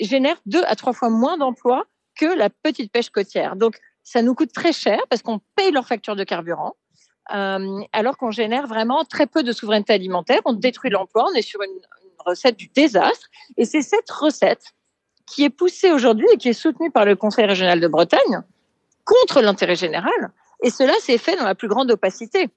génère 0.00 0.36
deux 0.46 0.62
à 0.66 0.76
trois 0.76 0.92
fois 0.92 1.10
moins 1.10 1.36
d'emplois 1.36 1.86
que 2.18 2.26
la 2.26 2.50
petite 2.50 2.92
pêche 2.92 3.10
côtière. 3.10 3.56
Donc, 3.56 3.78
ça 4.02 4.22
nous 4.22 4.34
coûte 4.34 4.52
très 4.52 4.72
cher 4.72 5.00
parce 5.10 5.22
qu'on 5.22 5.40
paye 5.54 5.70
leur 5.70 5.86
facture 5.86 6.16
de 6.16 6.24
carburant, 6.24 6.76
euh, 7.34 7.80
alors 7.92 8.16
qu'on 8.16 8.30
génère 8.30 8.66
vraiment 8.66 9.04
très 9.04 9.26
peu 9.26 9.42
de 9.42 9.52
souveraineté 9.52 9.92
alimentaire. 9.92 10.40
On 10.44 10.54
détruit 10.54 10.90
l'emploi, 10.90 11.26
on 11.30 11.34
est 11.34 11.42
sur 11.42 11.60
une, 11.62 11.80
recette 12.26 12.56
du 12.56 12.68
désastre. 12.68 13.28
Et 13.56 13.64
c'est 13.64 13.80
cette 13.80 14.10
recette 14.10 14.74
qui 15.24 15.44
est 15.44 15.50
poussée 15.50 15.92
aujourd'hui 15.92 16.26
et 16.32 16.36
qui 16.36 16.48
est 16.48 16.52
soutenue 16.52 16.90
par 16.90 17.04
le 17.04 17.14
Conseil 17.14 17.46
régional 17.46 17.80
de 17.80 17.86
Bretagne 17.86 18.42
contre 19.04 19.40
l'intérêt 19.40 19.76
général. 19.76 20.32
Et 20.62 20.70
cela 20.70 20.92
s'est 21.00 21.18
fait 21.18 21.36
dans 21.36 21.44
la 21.44 21.54
plus 21.54 21.68
grande 21.68 21.90
opacité. 21.90 22.48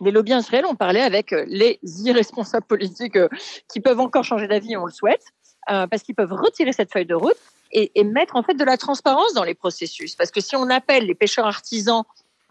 Les 0.00 0.10
lobbies 0.10 0.32
industriels 0.32 0.64
ont 0.64 0.74
parlé 0.74 1.00
avec 1.00 1.32
les 1.46 1.78
irresponsables 1.82 2.66
politiques 2.66 3.18
qui 3.68 3.80
peuvent 3.80 4.00
encore 4.00 4.24
changer 4.24 4.48
d'avis, 4.48 4.76
on 4.76 4.86
le 4.86 4.92
souhaite, 4.92 5.24
euh, 5.70 5.86
parce 5.86 6.02
qu'ils 6.02 6.14
peuvent 6.14 6.32
retirer 6.32 6.72
cette 6.72 6.92
feuille 6.92 7.06
de 7.06 7.14
route 7.14 7.36
et, 7.72 7.92
et, 7.94 8.04
mettre 8.04 8.36
en 8.36 8.42
fait 8.42 8.54
de 8.54 8.64
la 8.64 8.76
transparence 8.76 9.34
dans 9.34 9.44
les 9.44 9.54
processus. 9.54 10.14
Parce 10.14 10.30
que 10.30 10.40
si 10.40 10.56
on 10.56 10.68
appelle 10.70 11.06
les 11.06 11.14
pêcheurs 11.14 11.46
artisans 11.46 12.04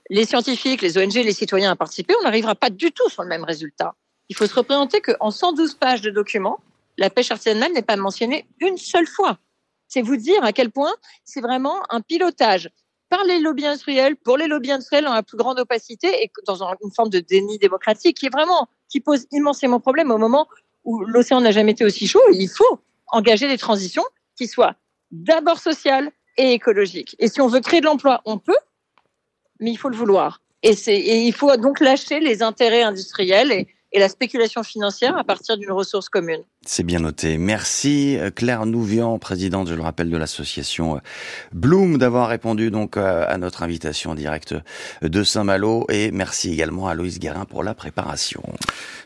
les 0.09 0.25
scientifiques, 0.25 0.81
les 0.81 0.97
ONG, 0.97 1.13
les 1.13 1.33
citoyens 1.33 1.71
à 1.71 1.75
participer, 1.75 2.13
on 2.19 2.23
n'arrivera 2.23 2.55
pas 2.55 2.69
du 2.69 2.91
tout 2.91 3.09
sur 3.09 3.23
le 3.23 3.29
même 3.29 3.43
résultat. 3.43 3.95
Il 4.29 4.35
faut 4.35 4.45
se 4.45 4.55
représenter 4.55 5.01
qu'en 5.01 5.31
112 5.31 5.75
pages 5.75 6.01
de 6.01 6.09
documents, 6.09 6.59
la 6.97 7.09
pêche 7.09 7.31
artisanale 7.31 7.71
n'est 7.73 7.81
pas 7.81 7.95
mentionnée 7.95 8.45
une 8.59 8.77
seule 8.77 9.07
fois. 9.07 9.37
C'est 9.87 10.01
vous 10.01 10.17
dire 10.17 10.43
à 10.43 10.53
quel 10.53 10.71
point 10.71 10.93
c'est 11.23 11.41
vraiment 11.41 11.81
un 11.89 12.01
pilotage 12.01 12.69
par 13.09 13.23
les 13.25 13.39
lobbies 13.39 13.65
industriels, 13.65 14.15
pour 14.15 14.37
les 14.37 14.47
lobbies 14.47 14.71
industriels 14.71 15.05
dans 15.05 15.13
la 15.13 15.23
plus 15.23 15.37
grande 15.37 15.59
opacité 15.59 16.07
et 16.23 16.31
dans 16.47 16.63
une 16.63 16.91
forme 16.91 17.09
de 17.09 17.19
déni 17.19 17.59
démocratique 17.59 18.17
qui 18.17 18.25
est 18.25 18.33
vraiment, 18.33 18.67
qui 18.89 19.01
pose 19.01 19.27
immensément 19.31 19.79
problème 19.79 20.09
au 20.11 20.17
moment 20.17 20.47
où 20.83 21.03
l'océan 21.03 21.41
n'a 21.41 21.51
jamais 21.51 21.71
été 21.71 21.85
aussi 21.85 22.07
chaud. 22.07 22.21
Il 22.31 22.49
faut 22.49 22.79
engager 23.13 23.47
des 23.47 23.57
transitions 23.57 24.03
qui 24.35 24.47
soient 24.47 24.75
d'abord 25.11 25.59
sociales 25.59 26.11
et 26.37 26.51
écologiques. 26.53 27.15
Et 27.19 27.27
si 27.27 27.39
on 27.39 27.47
veut 27.47 27.61
créer 27.61 27.79
de 27.79 27.85
l'emploi, 27.85 28.21
on 28.25 28.39
peut, 28.39 28.57
mais 29.59 29.71
il 29.71 29.77
faut 29.77 29.89
le 29.89 29.95
vouloir. 29.95 30.41
Et, 30.63 30.71
et 30.71 31.27
il 31.27 31.33
faut 31.33 31.55
donc 31.57 31.79
lâcher 31.79 32.19
les 32.19 32.41
intérêts 32.41 32.83
industriels 32.83 33.51
et, 33.51 33.67
et 33.91 33.99
la 33.99 34.09
spéculation 34.09 34.63
financière 34.63 35.15
à 35.17 35.23
partir 35.23 35.57
d'une 35.57 35.71
ressource 35.71 36.09
commune. 36.09 36.43
C'est 36.65 36.83
bien 36.83 36.99
noté. 36.99 37.37
Merci 37.37 38.17
Claire 38.35 38.65
Nouvian, 38.65 39.19
présidente, 39.19 39.67
je 39.67 39.73
le 39.73 39.81
rappelle, 39.81 40.09
de 40.09 40.15
l'association 40.15 41.01
Bloom, 41.51 41.97
d'avoir 41.97 42.29
répondu 42.29 42.71
donc 42.71 42.95
à 42.95 43.37
notre 43.37 43.63
invitation 43.63 44.11
en 44.11 44.15
direct 44.15 44.55
de 45.01 45.23
Saint-Malo 45.23 45.85
et 45.89 46.11
merci 46.11 46.51
également 46.51 46.87
à 46.87 46.93
Loïs 46.93 47.19
Guérin 47.19 47.43
pour 47.43 47.63
la 47.63 47.73
préparation. 47.73 48.41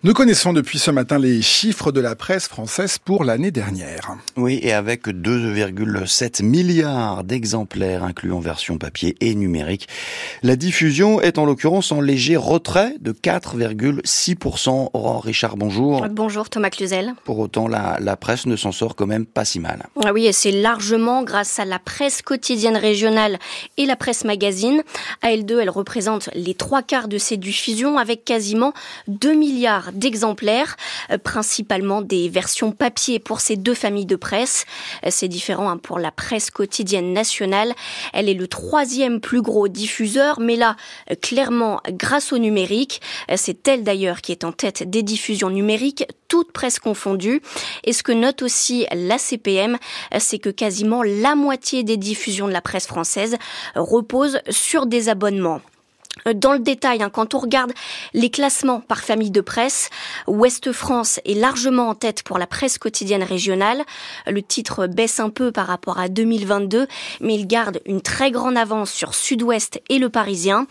Nous 0.04 0.14
connaissons 0.14 0.54
depuis 0.54 0.78
ce 0.78 0.92
matin 0.92 1.18
les 1.18 1.42
chiffres 1.42 1.92
de 1.92 2.00
la 2.00 2.16
presse 2.16 2.48
française 2.48 3.00
pour 3.00 3.24
l'année 3.24 3.50
dernière. 3.50 4.16
Oui, 4.36 4.60
et 4.62 4.74
avec 4.74 5.08
2,7 5.08 6.44
milliards 6.44 7.24
d'exemplaires 7.24 8.04
inclus 8.04 8.32
en 8.32 8.40
version 8.40 8.78
papier 8.78 9.16
et 9.20 9.34
numérique, 9.34 9.88
la 10.44 10.56
diffusion 10.56 11.22
est 11.22 11.40
en 11.40 11.46
l'occurrence 11.46 11.92
en 11.92 12.02
léger 12.02 12.36
retrait 12.36 12.96
de 13.02 13.14
4,6% 13.14 14.90
Aurore 14.94 15.24
Richard, 15.24 15.58
bonjour. 15.58 16.06
Bonjour 16.12 16.50
Thomas 16.50 16.70
Cluzel. 16.70 17.16
Pour 17.24 17.47
autant, 17.48 17.68
la, 17.68 18.18
presse 18.18 18.46
ne 18.46 18.56
s'en 18.56 18.72
sort 18.72 18.96
quand 18.96 19.08
même 19.08 19.26
pas 19.26 19.46
si 19.46 19.60
mal. 19.60 19.86
Ah 20.04 20.12
oui, 20.14 20.26
et 20.26 20.34
c'est 20.34 20.52
largement 20.52 21.24
grâce 21.24 21.60
à 21.60 21.66
la 21.66 21.80
presse 21.80 22.22
quotidienne 22.22 22.76
régionale 22.76 23.40
et 23.78 23.86
la 23.86 23.96
presse 23.96 24.26
magazine. 24.26 24.84
À 25.22 25.30
L2, 25.30 25.60
elle 25.62 25.70
représente 25.70 26.30
les 26.34 26.56
trois 26.56 26.82
quarts 26.82 27.08
de 27.08 27.18
ces 27.18 27.38
diffusions 27.38 27.98
avec 27.98 28.26
quasiment 28.26 28.74
2 29.08 29.34
milliards 29.34 29.92
d'exemplaires, 29.94 30.76
euh, 31.12 31.18
principalement 31.18 32.02
des 32.02 32.28
versions 32.28 32.72
papier 32.72 33.20
pour 33.20 33.40
ces 33.40 33.56
deux 33.56 33.74
familles 33.74 34.06
de 34.06 34.18
presse. 34.18 34.66
Euh, 35.06 35.10
c'est 35.10 35.30
différent 35.30 35.70
hein, 35.70 35.78
pour 35.78 36.00
la 36.00 36.12
presse 36.12 36.52
quotidienne 36.52 37.14
nationale. 37.14 37.74
Elle 38.14 38.28
est 38.28 38.34
le 38.34 38.48
troisième 38.48 39.22
plus 39.22 39.42
gros 39.42 39.70
diffuseur, 39.70 40.42
mais 40.42 40.58
là, 40.58 40.76
euh, 41.12 41.16
clairement, 41.16 41.80
grâce 41.92 42.34
au 42.34 42.38
numérique, 42.38 43.02
c'est 43.36 43.68
elle 43.68 43.84
d'ailleurs 43.84 44.22
qui 44.22 44.34
est 44.34 44.44
en 44.44 44.52
tête 44.52 44.90
des 44.90 45.04
diffusions 45.04 45.50
numériques, 45.50 46.06
toutes 46.28 46.52
presque 46.52 46.84
confondues. 46.84 47.42
Et 47.84 47.94
ce 47.94 48.04
que 48.04 48.12
note 48.12 48.42
aussi 48.42 48.86
la 48.94 49.18
CPM, 49.18 49.78
c'est 50.20 50.40
que 50.40 50.50
quasiment 50.50 51.04
la 51.04 51.36
moitié 51.36 51.84
des 51.84 51.98
diffusions 51.98 52.48
de 52.48 52.54
la 52.54 52.62
presse 52.62 52.88
française 52.88 53.38
reposent 53.76 54.40
sur 54.50 54.86
des 54.86 55.10
abonnements. 55.10 55.62
Euh, 56.28 56.34
dans 56.34 56.54
le 56.54 56.60
détail, 56.60 57.04
hein, 57.04 57.10
quand 57.10 57.34
on 57.34 57.40
regarde 57.40 57.72
les 58.14 58.30
classements 58.30 58.80
par 58.82 59.00
famille 59.00 59.32
de 59.32 59.42
presse, 59.42 59.90
Ouest 60.28 60.72
France 60.72 61.20
est 61.26 61.34
largement 61.34 61.90
en 61.90 61.96
tête 61.96 62.24
pour 62.24 62.38
la 62.38 62.48
presse 62.48 62.78
quotidienne 62.78 63.24
régionale. 63.24 63.84
Le 64.26 64.42
titre 64.42 64.88
baisse 64.88 65.20
un 65.20 65.30
peu 65.30 65.52
par 65.52 65.68
rapport 65.68 66.00
à 66.00 66.10
2022, 66.10 66.88
mais 67.22 67.36
il 67.36 67.48
garde 67.48 67.80
une 67.86 68.02
très 68.02 68.32
grande 68.32 68.58
avance 68.58 68.92
sur 68.92 69.14
Sud-Ouest 69.14 69.82
et 69.90 70.00
Le 70.00 70.10
Parisien. 70.10 70.68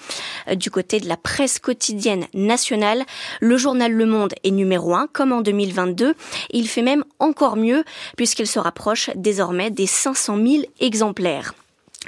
Euh, 0.49 0.55
du 0.55 0.71
côté 0.71 1.01
de 1.01 1.09
la 1.09 1.17
presse 1.17 1.59
quotidienne 1.59 2.27
nationale, 2.35 3.05
le 3.41 3.57
journal 3.57 3.93
Le 3.93 4.07
Monde 4.07 4.35
est 4.45 4.51
numéro 4.51 4.95
1, 4.95 5.09
comme 5.13 5.33
en 5.33 5.41
2022. 5.41 6.15
Il 6.51 6.69
fait 6.69 6.83
même 6.83 7.05
encore 7.19 7.57
mieux, 7.57 7.85
puisqu'il 8.17 8.47
se 8.47 8.59
rapproche 8.59 9.11
désormais 9.15 9.71
des 9.71 9.87
500 9.87 10.37
000 10.37 10.63
exemplaires. 10.81 11.55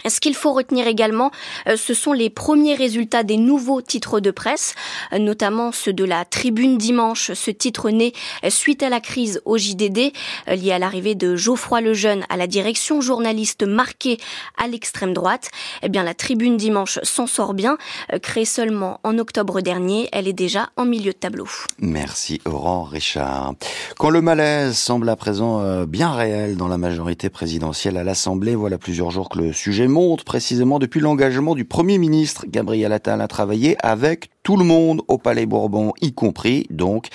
Ce 0.06 0.20
qu'il 0.20 0.34
faut 0.34 0.52
retenir 0.52 0.86
également, 0.86 1.30
euh, 1.66 1.76
ce 1.76 1.92
sont 1.94 2.12
les 2.12 2.30
premiers 2.30 2.74
résultats 2.74 3.24
des 3.24 3.36
nouveaux 3.36 3.82
titres 3.82 4.20
de 4.20 4.30
presse, 4.30 4.74
euh, 5.12 5.18
notamment 5.18 5.72
ceux 5.72 5.92
de 5.92 6.04
la 6.04 6.24
Tribune 6.24 6.78
dimanche, 6.78 7.32
ce 7.32 7.50
titre 7.50 7.90
né 7.90 8.12
euh, 8.44 8.50
suite 8.50 8.82
à 8.82 8.90
la 8.90 9.00
crise 9.00 9.40
au 9.44 9.58
JDD, 9.58 10.12
lié 10.48 10.72
à 10.72 10.78
l'arrivée 10.78 11.14
de 11.14 11.34
Geoffroy 11.34 11.80
Lejeune 11.80 12.24
à 12.28 12.36
la 12.36 12.46
direction, 12.46 13.00
journaliste 13.00 13.64
marqué 13.64 14.18
à 14.56 14.68
l'extrême 14.68 15.12
droite. 15.12 15.50
Eh 15.82 15.88
bien, 15.88 16.04
la 16.04 16.14
Tribune 16.14 16.56
dimanche 16.56 16.98
s'en 17.02 17.26
sort 17.26 17.54
bien, 17.54 17.76
créée 18.22 18.44
seulement 18.44 19.00
en 19.02 19.18
octobre 19.18 19.60
dernier, 19.60 20.08
elle 20.12 20.28
est 20.28 20.32
déjà 20.32 20.70
en 20.76 20.84
milieu 20.84 21.12
de 21.12 21.18
tableau. 21.18 21.48
Merci 21.78 22.40
Aurore 22.44 22.88
Richard. 22.90 23.54
Quand 23.98 24.10
le 24.10 24.20
malaise 24.20 24.76
semble 24.76 25.08
à 25.08 25.16
présent 25.16 25.84
bien 25.84 26.12
réel 26.12 26.56
dans 26.56 26.68
la 26.68 26.78
majorité 26.78 27.30
présidentielle 27.30 27.96
à 27.96 28.04
l'Assemblée, 28.04 28.54
voilà 28.54 28.78
plusieurs 28.78 29.10
jours 29.10 29.28
que 29.28 29.38
le 29.38 29.52
sujet 29.52 29.87
montre 29.88 30.24
précisément 30.24 30.78
depuis 30.78 31.00
l'engagement 31.00 31.54
du 31.54 31.64
Premier 31.64 31.98
ministre 31.98 32.44
Gabriel 32.48 32.92
Attal 32.92 33.20
à 33.20 33.28
travailler 33.28 33.76
avec 33.80 34.30
tout 34.48 34.56
le 34.56 34.64
monde 34.64 35.02
au 35.08 35.18
Palais 35.18 35.44
Bourbon, 35.44 35.92
y 36.00 36.14
compris 36.14 36.66
donc 36.70 37.08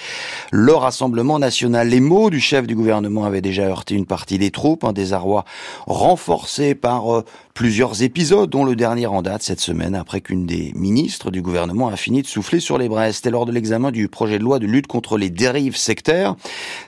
le 0.52 0.74
Rassemblement 0.74 1.40
national. 1.40 1.88
Les 1.88 2.00
mots 2.00 2.30
du 2.30 2.40
chef 2.40 2.68
du 2.68 2.76
gouvernement 2.76 3.26
avaient 3.26 3.42
déjà 3.42 3.64
heurté 3.64 3.96
une 3.96 4.06
partie 4.06 4.38
des 4.38 4.52
troupes, 4.52 4.84
un 4.84 4.94
désarroi 4.94 5.44
renforcé 5.88 6.76
par 6.76 7.12
euh, 7.12 7.26
plusieurs 7.56 8.04
épisodes, 8.04 8.52
dont 8.52 8.66
le 8.66 8.76
dernier 8.76 9.08
en 9.08 9.24
date 9.24 9.42
cette 9.42 9.62
semaine, 9.62 9.96
après 9.96 10.22
qu'une 10.22 10.46
des 10.46 10.74
ministres 10.76 11.32
du 11.32 11.42
gouvernement 11.42 11.88
a 11.88 11.96
fini 11.96 12.22
de 12.22 12.28
souffler 12.28 12.60
sur 12.60 12.78
les 12.78 12.88
braises. 12.88 13.16
C'était 13.16 13.32
lors 13.32 13.48
de 13.48 13.52
l'examen 13.52 13.92
du 13.92 14.10
projet 14.10 14.38
de 14.38 14.44
loi 14.44 14.60
de 14.60 14.68
lutte 14.68 14.86
contre 14.86 15.18
les 15.18 15.32
dérives 15.32 15.76
sectaires. 15.76 16.36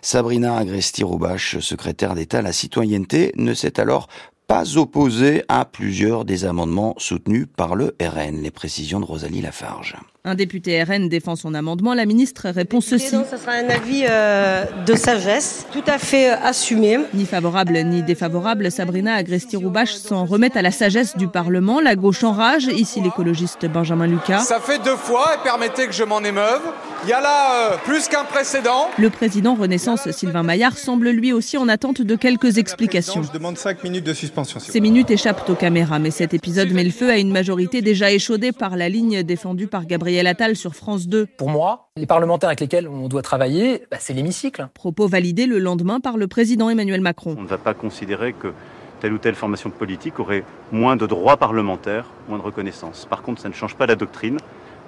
Sabrina 0.03 0.57
Agresti-Roubache, 0.57 1.57
secrétaire 1.59 2.13
d'État 2.13 2.37
à 2.37 2.41
la 2.43 2.53
citoyenneté, 2.53 3.31
ne 3.35 3.55
s'est 3.55 3.79
alors 3.79 4.07
pas 4.47 4.77
opposé 4.77 5.43
à 5.47 5.65
plusieurs 5.65 6.25
des 6.25 6.45
amendements 6.45 6.95
soutenus 6.97 7.47
par 7.55 7.75
le 7.75 7.95
RN. 8.01 8.41
Les 8.41 8.51
précisions 8.51 8.99
de 8.99 9.05
Rosalie 9.05 9.41
Lafarge. 9.41 9.95
Un 10.27 10.33
député 10.33 10.81
RN 10.81 11.07
défend 11.07 11.35
son 11.35 11.53
amendement. 11.53 11.93
La 11.93 12.07
ministre 12.07 12.49
répond 12.49 12.81
ceci. 12.81 13.09
ce 13.09 13.37
sera 13.37 13.51
un 13.51 13.69
avis 13.69 14.05
euh, 14.09 14.65
de 14.83 14.95
sagesse, 14.95 15.67
tout 15.71 15.83
à 15.85 15.99
fait 15.99 16.31
euh, 16.31 16.37
assumé. 16.43 16.97
Ni 17.13 17.27
favorable 17.27 17.77
ni 17.83 18.01
défavorable, 18.01 18.71
Sabrina 18.71 19.13
Agresti-Roubache 19.13 19.93
s'en 19.93 20.25
remet 20.25 20.57
à 20.57 20.63
la 20.63 20.71
sagesse 20.71 21.15
du 21.15 21.27
Parlement. 21.27 21.79
La 21.79 21.95
gauche 21.95 22.23
enrage, 22.23 22.63
ici 22.63 23.01
l'écologiste 23.01 23.67
Benjamin 23.67 24.07
Lucas. 24.07 24.39
Ça 24.39 24.59
fait 24.59 24.83
deux 24.83 24.95
fois 24.95 25.35
et 25.35 25.43
permettez 25.43 25.85
que 25.85 25.93
je 25.93 26.03
m'en 26.03 26.21
émeuve. 26.21 26.61
Il 27.03 27.09
y 27.09 27.13
a 27.13 27.21
là 27.21 27.73
euh, 27.73 27.77
plus 27.85 28.07
qu'un 28.07 28.23
précédent. 28.23 28.89
Le 28.97 29.11
président 29.11 29.53
Renaissance 29.53 30.09
Sylvain 30.09 30.41
Maillard 30.41 30.79
semble 30.79 31.09
lui 31.09 31.33
aussi 31.33 31.55
en 31.55 31.67
attente 31.69 32.01
de 32.01 32.15
quelques 32.15 32.57
explications. 32.57 33.21
Je 33.21 33.31
demande 33.31 33.59
cinq 33.59 33.83
minutes 33.83 34.05
de 34.05 34.13
suspension. 34.13 34.59
Ces 34.59 34.81
minutes 34.81 35.11
échappent 35.11 35.47
aux 35.47 35.53
caméras, 35.53 35.99
mais 35.99 36.09
cet 36.09 36.33
épisode 36.33 36.71
met 36.71 36.83
le 36.83 36.89
feu 36.89 37.11
à 37.11 37.19
une 37.19 37.31
majorité 37.31 37.83
déjà 37.83 38.11
échaudée 38.11 38.51
par 38.51 38.75
la 38.75 38.89
ligne 38.89 39.21
défendue 39.21 39.67
par 39.67 39.85
Gabriel 39.85 40.14
Gabriel 40.23 40.55
sur 40.55 40.75
France 40.75 41.07
2. 41.07 41.25
Pour 41.25 41.49
moi, 41.49 41.89
les 41.97 42.05
parlementaires 42.05 42.49
avec 42.49 42.61
lesquels 42.61 42.87
on 42.87 43.09
doit 43.09 43.21
travailler, 43.21 43.83
bah, 43.91 43.97
c'est 43.99 44.13
l'hémicycle. 44.13 44.69
Propos 44.73 45.07
validés 45.07 45.45
le 45.45 45.59
lendemain 45.59 45.99
par 45.99 46.15
le 46.15 46.27
président 46.27 46.69
Emmanuel 46.69 47.01
Macron. 47.01 47.35
On 47.37 47.43
ne 47.43 47.47
va 47.47 47.57
pas 47.57 47.73
considérer 47.73 48.31
que 48.33 48.53
telle 49.01 49.11
ou 49.11 49.17
telle 49.17 49.35
formation 49.35 49.69
politique 49.69 50.19
aurait 50.19 50.43
moins 50.71 50.95
de 50.95 51.05
droits 51.05 51.35
parlementaires, 51.35 52.05
moins 52.29 52.37
de 52.37 52.43
reconnaissance. 52.43 53.05
Par 53.09 53.23
contre, 53.23 53.41
ça 53.41 53.49
ne 53.49 53.53
change 53.53 53.75
pas 53.75 53.87
la 53.87 53.95
doctrine. 53.95 54.37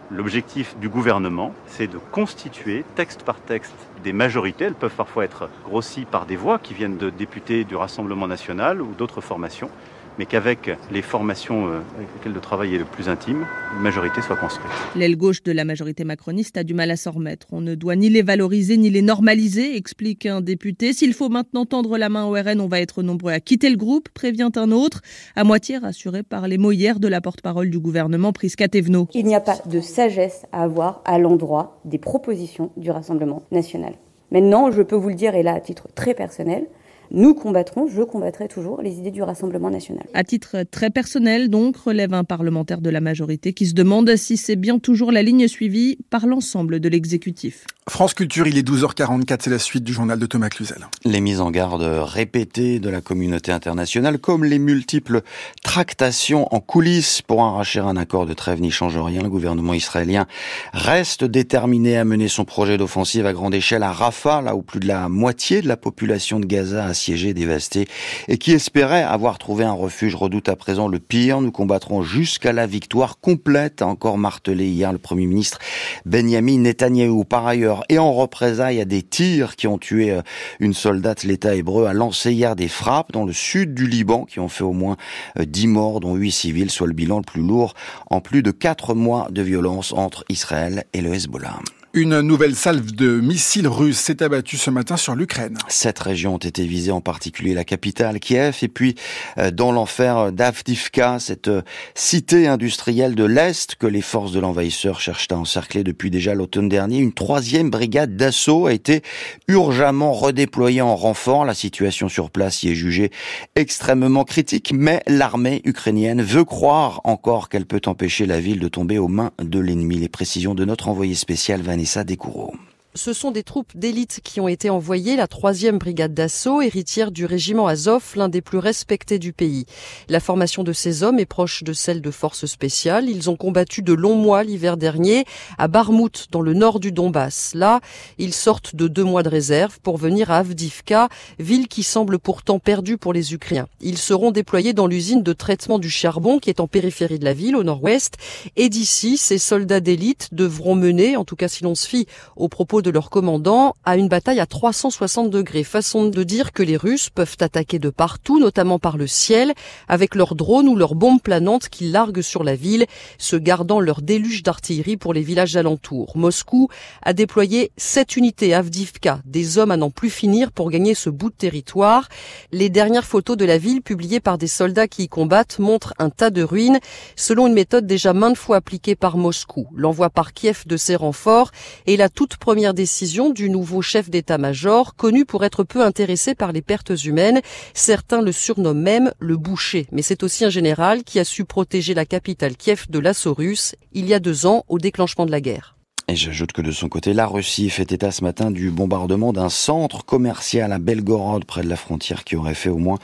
L'objectif 0.10 0.78
du 0.80 0.88
gouvernement, 0.88 1.52
c'est 1.66 1.88
de 1.88 1.98
constituer 1.98 2.86
texte 2.96 3.24
par 3.24 3.42
texte 3.42 3.76
des 4.06 4.14
majorités. 4.14 4.66
Elles 4.66 4.76
peuvent 4.76 4.96
parfois 4.96 5.26
être 5.26 5.50
grossies 5.66 6.06
par 6.06 6.26
des 6.26 6.38
voix 6.38 6.58
qui 6.58 6.74
viennent 6.74 6.98
de 6.98 7.10
députés 7.10 7.66
du 7.66 7.76
Rassemblement 7.76 8.28
national 8.28 8.82
ou 8.82 8.94
d'autres 8.98 9.20
formations 9.20 9.70
mais 10.18 10.26
qu'avec 10.26 10.72
les 10.92 11.02
formations 11.02 11.68
euh, 11.68 11.80
avec 11.96 12.08
lesquelles 12.16 12.34
le 12.34 12.40
travail 12.40 12.76
est 12.76 12.78
le 12.78 12.86
plus 12.86 13.10
intime, 13.10 13.46
une 13.76 13.82
majorité 13.82 14.22
soit 14.22 14.36
construite. 14.36 14.72
L'aile 14.96 15.16
gauche 15.16 15.44
de 15.44 15.52
la 15.52 15.66
majorité 15.66 16.04
macroniste 16.04 16.58
a 16.58 16.64
du 16.64 16.74
mal 16.74 16.92
à 16.92 16.96
s'en 16.96 17.12
remettre. 17.12 17.48
On 17.52 17.62
ne 17.62 17.76
doit 17.76 17.96
ni 17.96 18.10
les 18.10 18.22
valoriser 18.22 18.78
ni 18.78 18.90
les 18.90 19.02
normaliser, 19.02 19.76
explique 19.76 20.26
un 20.26 20.42
député. 20.42 20.94
S'il 20.94 21.14
faut 21.14 21.30
maintenant 21.30 21.66
tendre 21.66 21.98
la 21.98 22.10
main 22.10 22.26
au 22.26 22.32
RN, 22.32 22.62
on 22.62 22.68
va 22.68 22.82
être 22.82 23.04
nombreux 23.04 23.32
à 23.32 23.40
quitter 23.40 23.70
le 23.70 23.78
groupe, 23.78 24.10
prévient 24.10 24.50
un 24.56 24.72
autre, 24.72 25.02
à 25.36 25.44
moitié 25.44 25.78
rassuré 25.78 26.24
par 26.24 26.48
les 26.48 26.58
mots 26.58 26.72
hier 26.72 27.00
de 27.00 27.08
la 27.08 27.22
porte-parole 27.22 27.70
du 27.70 27.80
gouvernement, 27.80 28.34
Prisca 28.34 28.68
Thévenot. 28.68 29.08
Il 29.14 29.26
n'y 29.26 29.36
a 29.36 29.42
pas 29.42 29.58
de 29.66 29.82
sagesse 29.82 30.46
à 30.52 30.64
avoir 30.64 31.02
à 31.06 31.20
l'endroit 31.20 31.80
des 31.86 31.98
propositions 31.98 32.72
du 32.78 32.92
Rassemblement 32.92 33.44
national. 33.52 33.94
Maintenant, 34.32 34.72
je 34.72 34.82
peux 34.82 34.96
vous 34.96 35.10
le 35.10 35.16
dire, 35.16 35.36
et 35.36 35.44
là 35.44 35.54
à 35.54 35.60
titre 35.60 35.88
très 35.96 36.14
personnel, 36.14 36.68
nous 37.12 37.34
combattrons, 37.34 37.88
je 37.88 38.02
combattrai 38.02 38.48
toujours 38.48 38.82
les 38.82 39.00
idées 39.00 39.12
du 39.12 39.24
Rassemblement 39.24 39.70
national. 39.70 40.06
À 40.14 40.24
titre 40.24 40.64
très 40.70 40.90
personnel, 40.90 41.50
donc, 41.50 41.78
relève 41.78 42.14
un 42.14 42.24
parlementaire 42.24 42.82
de 42.82 42.90
la 42.90 43.02
majorité 43.02 43.54
qui 43.54 43.66
se 43.66 43.74
demande 43.74 44.16
si 44.16 44.38
c'est 44.38 44.56
bien 44.56 44.80
toujours 44.80 45.12
la 45.12 45.24
ligne 45.24 45.48
suivie 45.48 45.98
par 46.10 46.26
l'ensemble 46.26 46.80
de 46.80 46.90
l'exécutif. 46.90 47.66
France 47.90 48.14
Culture, 48.14 48.48
il 48.48 48.58
est 48.58 48.68
12h44, 48.68 49.38
c'est 49.44 49.50
la 49.50 49.60
suite 49.60 49.86
du 49.86 49.94
journal 49.94 50.20
de 50.20 50.26
Thomas 50.26 50.50
Cluzel. 50.50 50.88
Les 51.06 51.22
mises 51.22 51.40
en 51.40 51.52
garde 51.52 51.84
répétées 51.84 52.80
de 52.80 52.90
la 52.90 53.00
communauté 53.00 53.54
internationale, 53.54 54.20
comme 54.20 54.44
les 54.44 54.60
multiples 54.60 55.22
tractations 55.64 56.54
en 56.54 56.60
coulisses 56.60 57.22
pour 57.22 57.42
arracher 57.42 57.80
un 57.80 57.96
accord 57.96 58.26
de 58.26 58.34
trêve 58.34 58.60
n'y 58.60 58.72
change 58.72 58.98
rien. 58.98 59.22
Le 59.22 59.30
gouvernement 59.30 59.74
israélien 59.74 60.28
reste 60.74 61.24
déterminé 61.24 61.96
à 61.96 62.04
mener 62.04 62.28
son 62.28 62.44
projet 62.44 62.78
d'offensive 62.78 63.26
à 63.26 63.32
grande 63.32 63.56
échelle 63.56 63.84
à 63.84 63.94
Rafah, 63.94 64.42
là 64.42 64.54
où 64.54 64.64
plus 64.64 64.82
de 64.82 64.88
la 64.88 65.08
moitié 65.08 65.62
de 65.62 65.70
la 65.70 65.78
population 65.78 66.42
de 66.42 66.46
Gaza 66.46 66.86
dévastée, 67.34 67.88
et 68.28 68.38
qui 68.38 68.52
espérait 68.52 69.04
avoir 69.04 69.38
trouvé 69.38 69.64
un 69.64 69.72
refuge 69.72 70.16
redoute 70.16 70.50
à 70.50 70.56
présent 70.56 70.88
le 70.88 71.00
pire. 71.00 71.42
Nous 71.42 71.52
combattrons 71.52 72.02
jusqu'à 72.02 72.54
la 72.54 72.66
victoire 72.66 73.20
complète, 73.20 73.82
a 73.82 73.88
encore 73.88 74.18
martelé 74.18 74.68
hier 74.68 74.92
le 74.92 74.98
Premier 74.98 75.26
ministre 75.26 75.60
Benjamin 76.06 76.60
Netanyahu. 76.60 77.24
Par 77.26 77.46
ailleurs, 77.46 77.84
et 77.90 78.00
en 78.00 78.14
représailles 78.14 78.82
à 78.82 78.86
des 78.86 79.04
tirs 79.04 79.56
qui 79.56 79.68
ont 79.68 79.78
tué 79.78 80.12
euh, 80.12 80.22
une 80.60 80.74
soldate, 80.74 81.24
l'État 81.24 81.56
hébreu 81.56 81.86
a 81.86 81.94
lancé 81.94 82.32
hier 82.32 82.56
des 82.56 82.68
frappes 82.68 83.12
dans 83.12 83.26
le 83.26 83.34
sud 83.34 83.74
du 83.74 83.88
Liban 83.88 84.26
qui 84.26 84.40
ont 84.40 84.50
fait 84.50 84.64
au 84.64 84.74
moins 84.74 84.98
10 85.40 85.66
euh, 85.66 85.70
morts, 85.70 86.00
dont 86.00 86.16
8 86.16 86.32
civils, 86.32 86.72
soit 86.72 86.88
le 86.88 86.94
bilan 86.94 87.18
le 87.18 87.24
plus 87.24 87.42
lourd 87.42 87.74
en 88.10 88.22
plus 88.22 88.42
de 88.42 88.52
4 88.52 88.94
mois 88.96 89.28
de 89.32 89.42
violence 89.42 89.94
entre 89.94 90.26
Israël 90.30 90.86
et 90.94 91.02
le 91.02 91.14
Hezbollah. 91.14 91.60
Une 91.98 92.22
nouvelle 92.22 92.56
salve 92.56 92.92
de 92.92 93.20
missiles 93.20 93.68
russes 93.68 93.98
s'est 93.98 94.22
abattue 94.22 94.58
ce 94.58 94.70
matin 94.70 94.98
sur 94.98 95.16
l'Ukraine. 95.16 95.58
Sept 95.68 95.98
régions 95.98 96.36
ont 96.36 96.38
été 96.38 96.68
visées, 96.68 96.92
en 96.92 97.02
particulier 97.02 97.56
la 97.56 97.64
capitale 97.64 98.20
Kiev, 98.20 98.60
et 98.62 98.68
puis 98.68 98.94
euh, 99.40 99.50
dans 99.50 99.72
l'enfer 99.72 100.32
d'Avdivka, 100.32 101.18
cette 101.18 101.48
euh, 101.48 101.64
cité 101.96 102.46
industrielle 102.46 103.16
de 103.16 103.24
l'Est 103.24 103.74
que 103.74 103.88
les 103.88 104.04
forces 104.04 104.32
de 104.32 104.40
l'envahisseur 104.40 105.00
cherchent 105.00 105.30
à 105.32 105.40
encercler 105.40 105.84
depuis 105.84 106.12
déjà 106.12 106.36
l'automne 106.36 106.70
dernier. 106.70 107.00
Une 107.00 107.14
troisième 107.14 107.72
brigade 107.72 108.16
d'assaut 108.16 108.68
a 108.68 108.74
été 108.74 109.02
urgemment 109.48 110.14
redéployée 110.14 110.82
en 110.82 110.96
renfort. 110.96 111.46
La 111.46 111.56
situation 111.56 112.10
sur 112.10 112.30
place 112.30 112.62
y 112.62 112.70
est 112.70 112.76
jugée 112.76 113.10
extrêmement 113.56 114.24
critique, 114.24 114.72
mais 114.72 115.02
l'armée 115.08 115.64
ukrainienne 115.66 116.22
veut 116.22 116.46
croire 116.46 117.02
encore 117.06 117.50
qu'elle 117.50 117.66
peut 117.66 117.82
empêcher 117.88 118.28
la 118.28 118.40
ville 118.40 118.60
de 118.60 118.68
tomber 118.68 119.00
aux 119.00 119.08
mains 119.08 119.32
de 119.42 119.58
l'ennemi. 119.58 119.98
Les 119.98 120.10
précisions 120.10 120.54
de 120.54 120.64
notre 120.64 120.90
envoyé 120.90 121.16
spécial 121.16 121.64
Vanessa 121.64 121.87
Vanessa 121.88 122.04
Descoureaux 122.04 122.54
ce 122.98 123.14
sont 123.14 123.32
des 123.32 123.44
troupes 123.44 123.72
d'élite 123.76 124.20
qui 124.24 124.42
ont 124.42 124.48
été 124.48 124.70
envoyées, 124.70 125.16
la 125.16 125.28
troisième 125.28 125.78
brigade 125.78 126.14
d'assaut, 126.14 126.62
héritière 126.62 127.12
du 127.12 127.26
régiment 127.26 127.68
Azov, 127.68 128.04
l'un 128.16 128.28
des 128.28 128.42
plus 128.42 128.58
respectés 128.58 129.20
du 129.20 129.34
pays. 129.34 129.66
La 130.10 130.20
formation 130.20 130.64
de 130.64 130.74
ces 130.74 131.04
hommes 131.04 131.20
est 131.20 131.26
proche 131.26 131.64
de 131.64 131.74
celle 131.74 132.02
de 132.02 132.12
forces 132.12 132.48
spéciales. 132.48 133.10
Ils 133.10 133.30
ont 133.30 133.36
combattu 133.36 133.84
de 133.84 133.94
longs 133.94 134.16
mois 134.16 134.44
l'hiver 134.44 134.78
dernier 134.78 135.26
à 135.58 135.68
Barmout, 135.68 136.28
dans 136.32 136.42
le 136.42 136.54
nord 136.54 136.80
du 136.80 136.92
Donbass. 136.92 137.54
Là, 137.54 137.80
ils 138.18 138.34
sortent 138.34 138.76
de 138.76 138.88
deux 138.88 139.04
mois 139.04 139.24
de 139.24 139.30
réserve 139.30 139.80
pour 139.82 139.98
venir 139.98 140.32
à 140.32 140.38
Avdivka, 140.38 141.08
ville 141.40 141.68
qui 141.68 141.84
semble 141.84 142.18
pourtant 142.18 142.58
perdue 142.58 142.98
pour 142.98 143.14
les 143.14 143.34
Ukrainiens. 143.34 143.68
Ils 143.80 144.00
seront 144.00 144.32
déployés 144.32 144.74
dans 144.74 144.88
l'usine 144.88 145.22
de 145.22 145.34
traitement 145.34 145.78
du 145.78 145.90
charbon 145.90 146.40
qui 146.40 146.50
est 146.50 146.60
en 146.60 146.68
périphérie 146.68 147.20
de 147.20 147.26
la 147.26 147.34
ville, 147.34 147.56
au 147.56 147.64
nord-ouest. 147.64 148.16
Et 148.56 148.70
d'ici, 148.70 149.18
ces 149.18 149.38
soldats 149.38 149.82
d'élite 149.82 150.30
devront 150.32 150.76
mener, 150.76 151.16
en 151.16 151.26
tout 151.26 151.36
cas 151.36 151.48
si 151.48 151.64
l'on 151.64 151.76
se 151.76 151.88
fie 151.88 152.08
aux 152.36 152.50
propos 152.50 152.82
de 152.82 152.87
de 152.88 152.92
leur 152.94 153.10
commandant 153.10 153.76
à 153.84 153.98
une 153.98 154.08
bataille 154.08 154.40
à 154.40 154.46
360 154.46 155.30
degrés. 155.30 155.66
Façon 155.66 156.06
de 156.06 156.24
dire 156.24 156.54
que 156.54 156.64
les 156.64 156.78
Russes 156.78 157.10
peuvent 157.10 157.36
attaquer 157.42 157.80
de 157.80 157.90
partout, 157.90 158.40
notamment 158.40 158.80
par 158.80 158.96
le 158.96 159.08
ciel, 159.08 159.54
avec 159.90 160.16
leurs 160.16 160.36
drones 160.36 160.70
ou 160.70 160.76
leurs 160.78 160.96
bombes 160.96 161.22
planantes 161.22 161.68
qu'ils 161.68 161.92
larguent 161.92 162.22
sur 162.22 162.46
la 162.46 162.56
ville, 162.56 162.86
se 163.18 163.36
gardant 163.36 163.82
leur 163.82 164.02
déluge 164.02 164.42
d'artillerie 164.42 164.96
pour 164.96 165.14
les 165.14 165.22
villages 165.22 165.58
alentours. 165.58 166.16
Moscou 166.16 166.70
a 167.02 167.12
déployé 167.12 167.72
sept 167.76 168.16
unités 168.16 168.54
Avdivka, 168.54 169.20
des 169.26 169.58
hommes 169.58 169.72
à 169.72 169.78
n'en 169.78 169.90
plus 169.90 170.10
finir 170.10 170.54
pour 170.54 170.72
gagner 170.72 170.94
ce 170.94 171.10
bout 171.10 171.30
de 171.30 171.36
territoire. 171.36 172.08
Les 172.54 172.70
dernières 172.70 173.06
photos 173.06 173.36
de 173.36 173.44
la 173.44 173.58
ville 173.58 173.82
publiées 173.82 174.22
par 174.22 174.38
des 174.38 174.48
soldats 174.48 174.88
qui 174.88 175.04
y 175.04 175.10
combattent 175.10 175.60
montrent 175.60 175.94
un 176.00 176.10
tas 176.10 176.30
de 176.30 176.42
ruines, 176.42 176.80
selon 177.18 177.48
une 177.48 177.54
méthode 177.54 177.86
déjà 177.86 178.14
maintes 178.14 178.38
fois 178.38 178.56
appliquée 178.56 178.96
par 178.96 179.18
Moscou. 179.18 179.68
L'envoi 179.76 180.10
par 180.10 180.32
Kiev 180.32 180.64
de 180.66 180.78
ses 180.78 180.96
renforts 180.96 181.52
est 181.86 181.98
la 181.98 182.08
toute 182.08 182.38
première 182.38 182.74
décision 182.78 183.32
du 183.32 183.50
nouveau 183.50 183.82
chef 183.82 184.08
d'état-major, 184.10 184.96
connu 184.96 185.26
pour 185.26 185.44
être 185.44 185.64
peu 185.64 185.82
intéressé 185.82 186.36
par 186.36 186.52
les 186.52 186.62
pertes 186.62 187.04
humaines. 187.04 187.42
Certains 187.74 188.22
le 188.22 188.32
surnomment 188.32 188.84
même 188.84 189.12
le 189.18 189.36
boucher. 189.36 189.88
Mais 189.92 190.04
c'est 190.04 190.22
aussi 190.22 190.46
un 190.46 190.52
général 190.52 191.04
qui 191.04 191.20
a 191.20 191.26
su 191.26 191.44
protéger 191.44 191.96
la 191.96 192.06
capitale 192.06 192.56
Kiev 192.56 192.86
de 192.90 193.00
l'assaut 193.00 193.34
russe 193.34 193.76
il 193.94 194.06
y 194.06 194.14
a 194.14 194.20
deux 194.20 194.46
ans 194.46 194.64
au 194.68 194.78
déclenchement 194.78 195.26
de 195.26 195.32
la 195.32 195.42
guerre. 195.42 195.77
Et 196.10 196.16
j'ajoute 196.16 196.54
que 196.54 196.62
de 196.62 196.72
son 196.72 196.88
côté, 196.88 197.14
la 197.14 197.28
Russie 197.28 197.70
fait 197.70 197.92
état 197.92 198.12
ce 198.12 198.24
matin 198.24 198.50
du 198.50 198.72
bombardement 198.72 199.34
d'un 199.34 199.50
centre 199.50 200.06
commercial 200.06 200.72
à 200.72 200.80
Belgorod, 200.80 201.44
près 201.44 201.64
de 201.64 201.68
la 201.68 201.76
frontière, 201.76 202.24
qui 202.24 202.38
aurait 202.38 202.54
fait 202.54 202.70
au 202.70 202.78
moins 202.78 202.98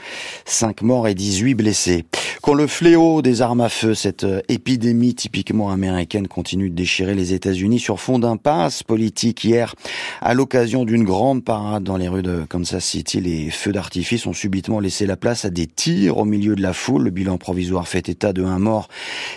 5 0.46 0.80
morts 0.80 1.06
et 1.06 1.14
18 1.14 1.52
blessés. 1.52 2.06
Quand 2.40 2.54
le 2.54 2.66
fléau 2.66 3.20
des 3.20 3.42
armes 3.42 3.60
à 3.60 3.68
feu, 3.68 3.94
cette 3.94 4.24
euh, 4.24 4.40
épidémie 4.48 5.14
typiquement 5.14 5.70
américaine, 5.70 6.28
continue 6.28 6.70
de 6.70 6.74
déchirer 6.74 7.14
les 7.14 7.34
États-Unis 7.34 7.78
sur 7.78 8.00
fond 8.00 8.18
d'impasse 8.18 8.82
politique 8.82 9.44
hier, 9.44 9.74
à 10.22 10.32
l'occasion 10.32 10.86
d'une 10.86 11.04
grande 11.04 11.44
parade 11.44 11.84
dans 11.84 11.98
les 11.98 12.08
rues 12.08 12.22
de 12.22 12.46
Kansas 12.48 12.82
City, 12.82 13.20
les 13.20 13.50
feux 13.50 13.72
d'artifice 13.72 14.26
ont 14.26 14.32
subitement 14.32 14.80
laissé 14.80 15.04
la 15.06 15.18
place 15.18 15.44
à 15.44 15.50
des 15.50 15.66
tirs 15.66 16.16
au 16.16 16.24
milieu 16.24 16.56
de 16.56 16.62
la 16.62 16.72
foule. 16.72 17.04
Le 17.04 17.10
bilan 17.10 17.36
provisoire 17.36 17.86
fait 17.86 18.08
état 18.08 18.32
de 18.32 18.42
1 18.42 18.58
mort 18.60 18.88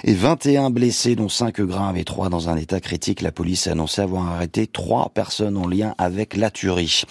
et 0.05 0.13
21 0.13 0.69
blessés, 0.69 1.17
dont 1.17 1.27
5 1.27 1.59
graves 1.61 1.97
et 1.97 2.05
3 2.05 2.29
dans 2.29 2.47
un 2.47 2.55
état 2.55 2.79
critique. 2.79 3.21
La 3.21 3.33
police 3.33 3.56
annoncé 3.65 4.01
avoir 4.01 4.27
arrêté 4.27 4.67
trois 4.67 5.09
personnes 5.09 5.57
en 5.57 5.67
lien 5.67 5.95
avec 5.97 6.37
la 6.37 6.51
tuerie. 6.51 7.01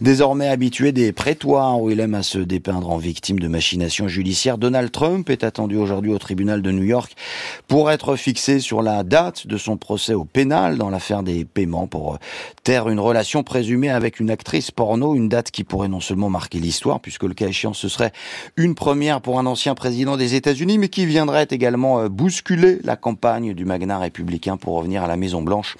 Désormais 0.00 0.48
habitué 0.48 0.92
des 0.92 1.12
prétoires 1.12 1.80
où 1.80 1.90
il 1.90 1.98
aime 1.98 2.14
à 2.14 2.22
se 2.22 2.38
dépeindre 2.38 2.90
en 2.90 2.98
victime 2.98 3.40
de 3.40 3.48
machinations 3.48 4.06
judiciaires, 4.06 4.58
Donald 4.58 4.92
Trump 4.92 5.28
est 5.30 5.42
attendu 5.42 5.76
aujourd'hui 5.76 6.12
au 6.12 6.18
tribunal 6.18 6.62
de 6.62 6.70
New 6.70 6.84
York 6.84 7.12
pour 7.66 7.90
être 7.90 8.14
fixé 8.14 8.60
sur 8.60 8.82
la 8.82 9.02
date 9.02 9.46
de 9.46 9.56
son 9.56 9.76
procès 9.76 10.14
au 10.14 10.24
pénal 10.24 10.78
dans 10.78 10.90
l'affaire 10.90 11.22
des 11.22 11.44
paiements 11.44 11.86
pour 11.88 12.18
taire 12.62 12.88
une 12.88 13.00
relation 13.00 13.42
présumée 13.42 13.90
avec 13.90 14.20
une 14.20 14.30
actrice 14.30 14.70
porno, 14.70 15.14
une 15.14 15.28
date 15.28 15.50
qui 15.50 15.64
pourrait 15.64 15.88
non 15.88 16.00
seulement 16.00 16.30
marquer 16.30 16.60
l'histoire, 16.60 17.00
puisque 17.00 17.24
le 17.24 17.34
cas 17.34 17.48
échéant 17.48 17.74
ce 17.74 17.88
serait 17.88 18.12
une 18.56 18.74
première 18.74 19.20
pour 19.20 19.38
un 19.38 19.46
ancien 19.46 19.74
président 19.74 20.16
des 20.16 20.34
États-Unis, 20.34 20.78
mais 20.78 20.88
qui 20.88 21.06
viendrait 21.06 21.48
également 21.50 22.00
euh, 22.00 22.08
bousculer 22.08 22.78
la 22.84 22.96
campagne 22.96 23.54
du 23.54 23.64
magnat 23.64 23.98
républicain 23.98 24.56
pour 24.56 24.74
revenir 24.74 25.02
à 25.02 25.06
la 25.06 25.16
Maison 25.16 25.42
Blanche. 25.42 25.76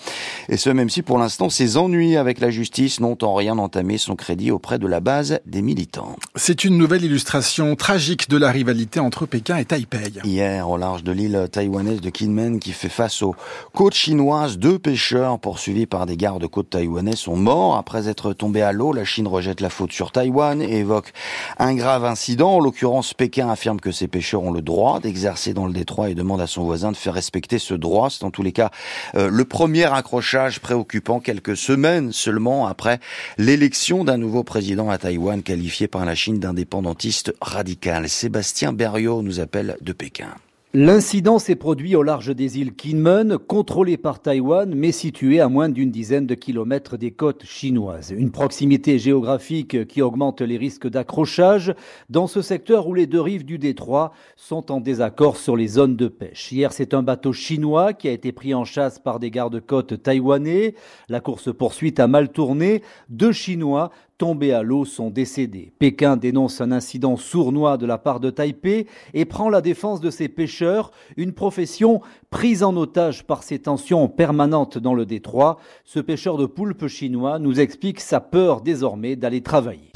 Et 0.49 0.57
ce, 0.57 0.71
même 0.71 0.91
si 0.91 1.03
pour 1.03 1.19
l'instant 1.19 1.51
ses 1.51 1.77
ennuis 1.77 2.17
avec 2.17 2.41
la 2.41 2.51
justice 2.51 3.01
n'ont 3.01 3.19
en 3.23 3.35
rien 3.35 3.59
entamé 3.59 3.99
son 3.99 4.17
crédit 4.17 4.51
auprès 4.51 4.79
de 4.79 4.87
la 4.87 5.01
base 5.01 5.41
des 5.47 5.63
militants. 5.63 6.17
C'est 6.35 6.65
une 6.65 6.77
nouvelle 6.77 7.05
illustration 7.05 7.75
tragique 7.77 8.29
de 8.29 8.37
la 8.37 8.51
rivalité 8.51 9.01
entre 9.01 9.27
Pékin 9.27 9.57
et 9.57 9.65
Taipei. 9.65 10.13
Hier, 10.25 10.69
au 10.69 10.77
large 10.77 11.03
de 11.03 11.13
l'île 11.13 11.49
taïwanaise 11.51 12.01
de 12.01 12.11
Kinmen, 12.11 12.61
qui 12.61 12.73
fait 12.73 12.89
face 12.89 13.23
aux 13.23 13.35
côtes 13.73 13.95
chinoises, 13.95 14.59
deux 14.59 14.79
pêcheurs 14.79 15.39
poursuivis 15.39 15.87
par 15.87 16.07
des 16.07 16.17
gardes-côtes 16.17 16.71
taïwanais 16.71 17.17
sont 17.17 17.37
morts 17.37 17.77
après 17.77 18.09
être 18.09 18.33
tombés 18.33 18.63
à 18.63 18.73
l'eau. 18.73 18.93
La 18.93 19.05
Chine 19.05 19.27
rejette 19.27 19.61
la 19.61 19.71
faute 19.71 19.93
sur 19.93 20.13
Taïwan 20.13 20.63
et 20.63 20.79
évoque 20.79 21.13
un 21.59 21.75
grave 21.75 22.05
incident. 22.05 22.57
En 22.57 22.61
l'occurrence, 22.61 23.15
Pékin 23.15 23.49
affirme 23.49 23.81
que 23.81 23.93
ces 23.93 24.09
pêcheurs 24.09 24.43
ont 24.43 24.53
le 24.53 24.63
droit 24.63 25.01
d'exercer 25.01 25.55
dans 25.55 25.67
le 25.67 25.73
détroit 25.73 26.11
et 26.11 26.15
demande 26.15 26.41
à 26.41 26.47
son 26.47 26.65
voisin 26.65 26.93
de 26.93 26.97
faire 26.97 27.15
respecter 27.15 27.59
ce 27.59 27.75
droit. 27.75 28.11
C'est 28.11 28.25
en 28.25 28.31
tous 28.31 28.43
les 28.43 28.53
cas 28.53 28.71
euh, 29.15 29.29
le 29.31 29.45
premier 29.45 29.85
accrochage 30.07 30.61
préoccupant 30.61 31.19
quelques 31.19 31.57
semaines 31.57 32.13
seulement 32.13 32.69
après 32.69 33.01
l'élection 33.39 34.05
d'un 34.05 34.19
nouveau 34.19 34.45
président 34.45 34.89
à 34.89 34.99
Taïwan 34.99 35.43
qualifié 35.43 35.89
par 35.89 36.05
la 36.05 36.15
Chine 36.15 36.39
d'indépendantiste 36.39 37.35
radical. 37.41 38.09
Sébastien 38.09 38.73
Berriot 38.73 39.23
nous 39.23 39.41
appelle 39.41 39.77
de 39.81 39.93
Pékin. 39.93 40.29
L'incident 40.75 41.39
s'est 41.39 41.55
produit 41.55 41.95
au 41.95 42.03
large 42.03 42.35
des 42.35 42.59
îles 42.59 42.75
Kinmen, 42.75 43.39
contrôlées 43.39 43.97
par 43.97 44.21
Taïwan, 44.21 44.75
mais 44.75 44.91
situées 44.91 45.41
à 45.41 45.49
moins 45.49 45.69
d'une 45.69 45.93
dizaine 45.93 46.27
de 46.27 46.35
kilomètres 46.35 46.99
des 46.99 47.13
côtes 47.13 47.45
chinoises. 47.45 48.11
Une 48.11 48.33
proximité 48.33 48.99
géographique 48.99 49.87
qui 49.87 50.03
augmente 50.03 50.43
les 50.43 50.59
risques 50.59 50.89
d'accrochage 50.89 51.73
dans 52.11 52.27
ce 52.27 52.43
secteur 52.43 52.89
où 52.89 52.95
les 52.95 53.07
deux 53.07 53.21
rives 53.21 53.45
du 53.45 53.59
détroit 53.59 54.13
sont 54.37 54.73
en 54.73 54.81
désaccord 54.81 55.37
sur 55.37 55.57
les 55.57 55.69
zones 55.69 55.97
de 55.97 56.09
pêche. 56.09 56.51
Hier, 56.51 56.73
c'est 56.73 56.95
un 56.95 57.03
bateau 57.03 57.33
chinois 57.33 57.95
qui 57.95 58.09
a 58.09 58.13
été 58.13 58.33
pris 58.33 58.53
en 58.53 58.65
chasse 58.65 58.99
par 58.99 59.21
des 59.21 59.31
gardes-côtes 59.31 60.03
taïwanais. 60.03 60.75
La 61.09 61.21
course 61.21 61.55
poursuite 61.55 62.01
a 62.01 62.09
mal 62.09 62.31
tourné. 62.31 62.83
Deux 63.09 63.33
Chinois 63.33 63.93
tombés 64.19 64.53
à 64.53 64.63
l'eau 64.63 64.85
sont 64.85 65.11
décédés. 65.11 65.73
Pékin 65.79 66.17
dénonce 66.17 66.61
un 66.61 66.73
incident 66.73 67.17
sournois 67.17 67.77
de 67.77 67.87
la 67.87 67.99
part 67.99 68.21
de 68.21 68.31
Taipei 68.31 68.87
et 69.15 69.25
prend 69.25 69.49
la 69.49 69.61
défense 69.61 70.01
de 70.01 70.11
ses 70.11 70.29
pêcheurs, 70.29 70.91
une 71.17 71.33
profession 71.33 72.01
prise 72.31 72.63
en 72.63 72.77
otage 72.77 73.25
par 73.25 73.43
ces 73.43 73.59
tensions 73.59 74.09
permanentes 74.09 74.79
dans 74.79 74.95
le 74.95 75.07
détroit. 75.07 75.59
Ce 75.85 76.01
pêcheur 76.01 76.37
de 76.37 76.47
poulpe 76.47 76.87
chinois 76.87 77.39
nous 77.39 77.61
explique 77.61 78.01
sa 78.01 78.21
peur 78.21 78.61
désormais 78.61 79.17
d'aller 79.17 79.43
travailler. 79.43 79.93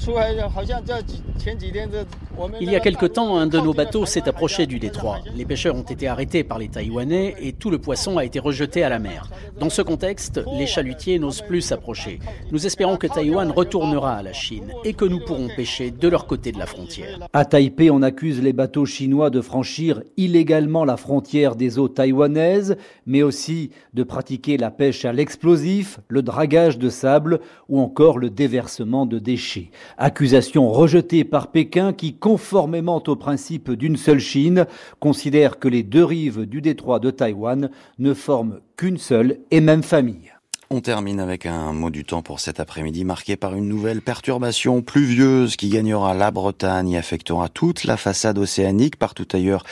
Il 2.61 2.71
y 2.71 2.77
a 2.77 2.81
quelque 2.81 3.07
temps, 3.07 3.37
un 3.37 3.47
de 3.47 3.59
nos 3.59 3.75
bateaux 3.75 4.07
s'est 4.07 4.29
approché 4.29 4.67
du 4.67 4.79
détroit. 4.79 5.19
Les 5.35 5.45
pêcheurs 5.45 5.75
ont 5.77 5.83
été 5.83 6.09
arrêtés 6.09 6.43
par 6.43 6.59
les 6.59 6.69
Taïwanais 6.69 7.35
et 7.41 7.53
tout 7.53 7.71
le 7.71 7.79
poisson 7.79 8.17
a 8.17 8.25
été 8.25 8.39
rejeté 8.39 8.83
à 8.83 8.89
la 8.89 8.99
mer. 8.99 9.31
Dans 9.59 9.69
ce 9.69 9.83
contexte, 9.83 10.41
les 10.57 10.67
chalutiers 10.67 11.19
n'osent 11.19 11.43
plus 11.43 11.61
s'approcher. 11.61 12.19
Nous 12.51 12.67
espérons 12.67 12.97
que 12.97 13.07
Taïwan 13.07 13.51
retournera 13.51 14.15
à 14.15 14.23
la 14.23 14.33
Chine 14.33 14.73
et 14.85 14.95
que 14.95 15.05
nous 15.05 15.21
pourrons 15.21 15.49
pêcher 15.55 15.91
de 15.91 16.09
leur 16.09 16.27
côté 16.27 16.53
de 16.53 16.59
la 16.59 16.67
frontière. 16.67 17.19
À 17.33 17.45
Taipei, 17.45 17.91
on 17.91 18.03
accuse 18.03 18.43
les 18.43 18.53
bateaux 18.53 18.87
chinois 18.87 19.31
de 19.31 19.41
franchir 19.41 20.03
illégalement 20.17 20.85
la 20.85 20.97
frontière 20.97 21.57
des 21.57 21.79
eaux 21.79 21.89
taïwanaises, 21.89 22.77
mais 23.07 23.23
aussi 23.23 23.71
de 23.93 24.03
pratiquer 24.03 24.57
la 24.57 24.71
pêche 24.71 25.05
à 25.05 25.13
l'explosif, 25.13 26.01
le 26.09 26.23
dragage 26.23 26.79
de 26.79 26.89
sable 26.89 27.41
ou 27.69 27.81
encore 27.81 28.19
le 28.19 28.31
déversement 28.31 29.05
de 29.05 29.19
déchets. 29.19 29.71
Accusation 29.99 30.71
rejetée 30.71 31.25
par 31.25 31.51
Pékin 31.51 31.93
qui, 31.93 32.15
conformément 32.15 33.03
au 33.07 33.17
principe 33.17 33.71
d'une 33.73 33.97
seule 33.97 34.21
Chine, 34.21 34.67
considère 34.99 35.59
que 35.59 35.69
les 35.69 35.83
deux 35.83 36.05
rives 36.05 36.47
du 36.47 36.61
détroit 36.61 36.99
de 36.99 37.11
Taïwan 37.11 37.71
ne 37.99 38.15
forment 38.15 38.61
qu'une 38.77 38.99
seule 38.99 39.39
et 39.51 39.61
même 39.61 39.83
famille. 39.83 40.33
On 40.73 40.81
termine 40.81 41.19
avec 41.19 41.47
un 41.47 41.73
mot 41.73 41.91
du 41.91 42.05
temps 42.05 42.23
pour 42.23 42.39
cet 42.39 42.61
après-midi 42.61 43.05
marqué 43.05 43.35
par 43.35 43.57
une 43.57 43.67
nouvelle 43.67 44.01
perturbation 44.01 44.83
pluvieuse 44.83 45.57
qui 45.57 45.69
gagnera 45.69 46.15
la 46.15 46.31
Bretagne 46.31 46.93
et 46.93 46.97
affectera 46.97 47.49
toute 47.49 47.83
la 47.83 47.97
façade 47.97 48.39
océanique. 48.39 48.95
Partout 48.95 49.27
ailleurs, 49.33 49.65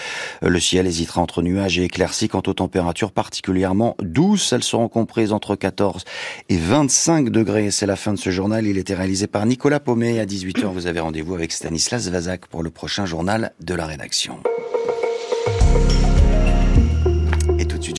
le 0.43 0.59
ciel 0.59 0.89
hésitera 0.89 1.21
entre 1.21 1.41
nuages 1.41 1.79
et 1.79 1.85
éclaircies 1.85 2.29
quant 2.29 2.43
aux 2.45 2.53
températures 2.53 3.13
particulièrement 3.13 3.95
douces. 4.01 4.53
Elles 4.53 4.65
seront 4.65 4.89
comprises 4.89 5.33
entre 5.33 5.55
14 5.55 6.05
et 6.49 6.57
25 6.57 7.31
degrés. 7.31 7.71
C'est 7.71 7.87
la 7.87 7.95
fin 7.95 8.13
de 8.13 8.19
ce 8.19 8.31
journal. 8.31 8.67
Il 8.67 8.77
était 8.77 8.97
réalisé 8.97 9.29
par 9.29 9.47
Nicolas 9.47 9.79
Paumet. 9.79 10.19
À 10.19 10.27
18h, 10.27 10.67
vous 10.73 10.89
avez 10.89 10.99
rendez-vous 10.99 11.37
avec 11.37 11.53
Stanislas 11.53 12.09
Vazak 12.09 12.49
pour 12.49 12.65
le 12.65 12.71
prochain 12.71 13.07
journal 13.07 13.53
de 13.61 13.75
la 13.75 13.87
rédaction. 13.87 14.41